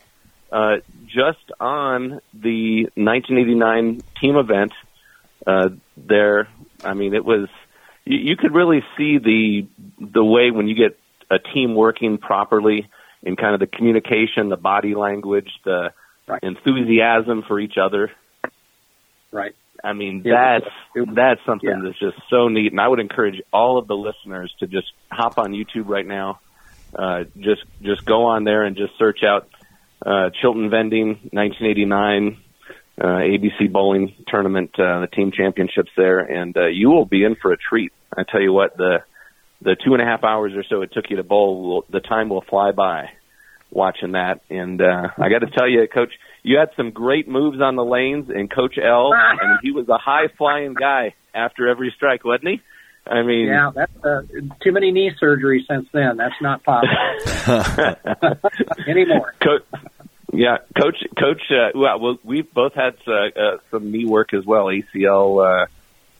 uh, 0.52 0.76
just 1.06 1.50
on 1.58 2.20
the 2.32 2.84
1989 2.94 4.02
team 4.20 4.36
event. 4.36 4.72
Uh, 5.46 5.70
there, 5.96 6.48
I 6.82 6.94
mean, 6.94 7.14
it 7.14 7.24
was 7.24 7.48
you, 8.04 8.18
you 8.18 8.36
could 8.36 8.54
really 8.54 8.82
see 8.96 9.18
the 9.18 9.66
the 9.98 10.24
way 10.24 10.50
when 10.50 10.68
you 10.68 10.74
get 10.74 10.98
a 11.30 11.38
team 11.38 11.74
working 11.74 12.18
properly 12.18 12.88
in 13.22 13.36
kind 13.36 13.54
of 13.54 13.60
the 13.60 13.66
communication, 13.66 14.48
the 14.48 14.56
body 14.56 14.94
language, 14.94 15.50
the 15.64 15.92
right. 16.26 16.42
enthusiasm 16.42 17.42
for 17.46 17.58
each 17.58 17.76
other. 17.82 18.10
Right. 19.32 19.54
I 19.84 19.92
mean, 19.92 20.22
that's 20.24 20.64
that's 20.94 21.40
something 21.44 21.68
yeah. 21.68 21.80
that's 21.84 21.98
just 21.98 22.16
so 22.30 22.48
neat, 22.48 22.72
and 22.72 22.80
I 22.80 22.88
would 22.88 23.00
encourage 23.00 23.42
all 23.52 23.78
of 23.78 23.86
the 23.86 23.94
listeners 23.94 24.52
to 24.60 24.66
just 24.66 24.90
hop 25.10 25.38
on 25.38 25.52
YouTube 25.52 25.88
right 25.88 26.06
now. 26.06 26.40
Uh, 26.98 27.24
just 27.38 27.62
just 27.82 28.04
go 28.06 28.24
on 28.26 28.44
there 28.44 28.64
and 28.64 28.76
just 28.76 28.96
search 28.98 29.18
out 29.22 29.48
uh, 30.04 30.30
Chilton 30.40 30.70
Vending 30.70 31.08
1989 31.32 32.38
uh, 33.00 33.04
ABC 33.04 33.70
Bowling 33.70 34.14
Tournament, 34.28 34.70
uh, 34.78 35.00
the 35.00 35.08
team 35.08 35.32
championships 35.32 35.90
there, 35.96 36.20
and 36.20 36.56
uh, 36.56 36.66
you 36.66 36.90
will 36.90 37.04
be 37.04 37.24
in 37.24 37.34
for 37.34 37.52
a 37.52 37.56
treat. 37.56 37.92
I 38.16 38.22
tell 38.22 38.40
you 38.40 38.52
what, 38.52 38.76
the 38.76 39.02
the 39.60 39.76
two 39.84 39.94
and 39.94 40.02
a 40.02 40.04
half 40.04 40.24
hours 40.24 40.52
or 40.54 40.64
so 40.68 40.82
it 40.82 40.92
took 40.92 41.10
you 41.10 41.16
to 41.16 41.24
bowl, 41.24 41.62
will, 41.62 41.84
the 41.90 42.00
time 42.00 42.28
will 42.28 42.42
fly 42.42 42.72
by 42.72 43.10
watching 43.74 44.12
that. 44.12 44.40
And 44.48 44.80
uh, 44.80 45.08
I 45.18 45.28
got 45.28 45.40
to 45.40 45.50
tell 45.50 45.68
you, 45.68 45.86
Coach, 45.92 46.12
you 46.42 46.58
had 46.58 46.70
some 46.76 46.90
great 46.90 47.28
moves 47.28 47.60
on 47.60 47.76
the 47.76 47.84
lanes, 47.84 48.30
and 48.30 48.50
Coach 48.50 48.78
L, 48.78 49.12
I 49.14 49.32
mean, 49.46 49.58
he 49.62 49.72
was 49.72 49.88
a 49.88 49.98
high 49.98 50.28
flying 50.38 50.74
guy 50.74 51.14
after 51.34 51.68
every 51.68 51.92
strike, 51.94 52.24
wasn't 52.24 52.48
he? 52.48 52.60
I 53.06 53.22
mean, 53.22 53.48
yeah, 53.48 53.70
that's 53.74 53.92
uh, 54.02 54.22
too 54.62 54.72
many 54.72 54.90
knee 54.90 55.12
surgeries 55.20 55.66
since 55.68 55.86
then. 55.92 56.16
That's 56.16 56.40
not 56.40 56.62
possible 56.62 56.96
anymore. 58.88 59.34
Coach, 59.42 59.62
yeah, 60.32 60.56
Coach, 60.74 60.96
Coach. 61.18 61.42
Uh, 61.50 61.70
well, 61.74 62.18
we've 62.24 62.50
both 62.52 62.72
had 62.72 62.96
uh, 63.06 63.12
uh, 63.12 63.58
some 63.70 63.92
knee 63.92 64.06
work 64.06 64.32
as 64.32 64.46
well, 64.46 64.66
ACL 64.66 65.64
uh, 65.64 65.66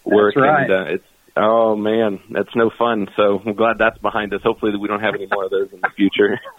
work, 0.05 0.37
right. 0.37 0.65
and 0.65 0.73
uh, 0.73 0.85
it's 0.93 1.07
oh 1.37 1.77
man, 1.77 2.21
that's 2.31 2.55
no 2.55 2.71
fun. 2.77 3.09
So 3.17 3.41
I'm 3.45 3.55
glad 3.55 3.79
that's 3.79 3.99
behind 3.99 4.33
us. 4.35 4.43
Hopefully, 4.43 4.77
we 4.77 4.89
don't 4.89 5.01
have 5.01 5.15
any 5.15 5.27
more 5.27 5.45
of 5.45 5.51
those 5.51 5.73
in 5.73 5.81
the 5.81 5.91
future. 5.97 6.41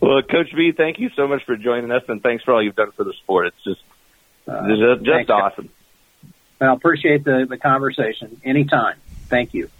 well, 0.00 0.22
Coach 0.22 0.52
V, 0.54 0.72
thank 0.76 0.98
you 0.98 1.10
so 1.16 1.26
much 1.26 1.44
for 1.44 1.56
joining 1.56 1.90
us, 1.90 2.02
and 2.08 2.22
thanks 2.22 2.44
for 2.44 2.54
all 2.54 2.62
you've 2.62 2.76
done 2.76 2.92
for 2.92 3.04
the 3.04 3.14
sport. 3.22 3.48
It's 3.48 3.64
just 3.64 3.82
uh, 4.46 4.68
just, 4.68 5.04
just 5.04 5.30
awesome. 5.30 5.70
Well, 6.60 6.74
appreciate 6.74 7.24
the 7.24 7.46
the 7.48 7.58
conversation. 7.58 8.40
Anytime. 8.44 8.96
Thank 9.28 9.54
you. 9.54 9.70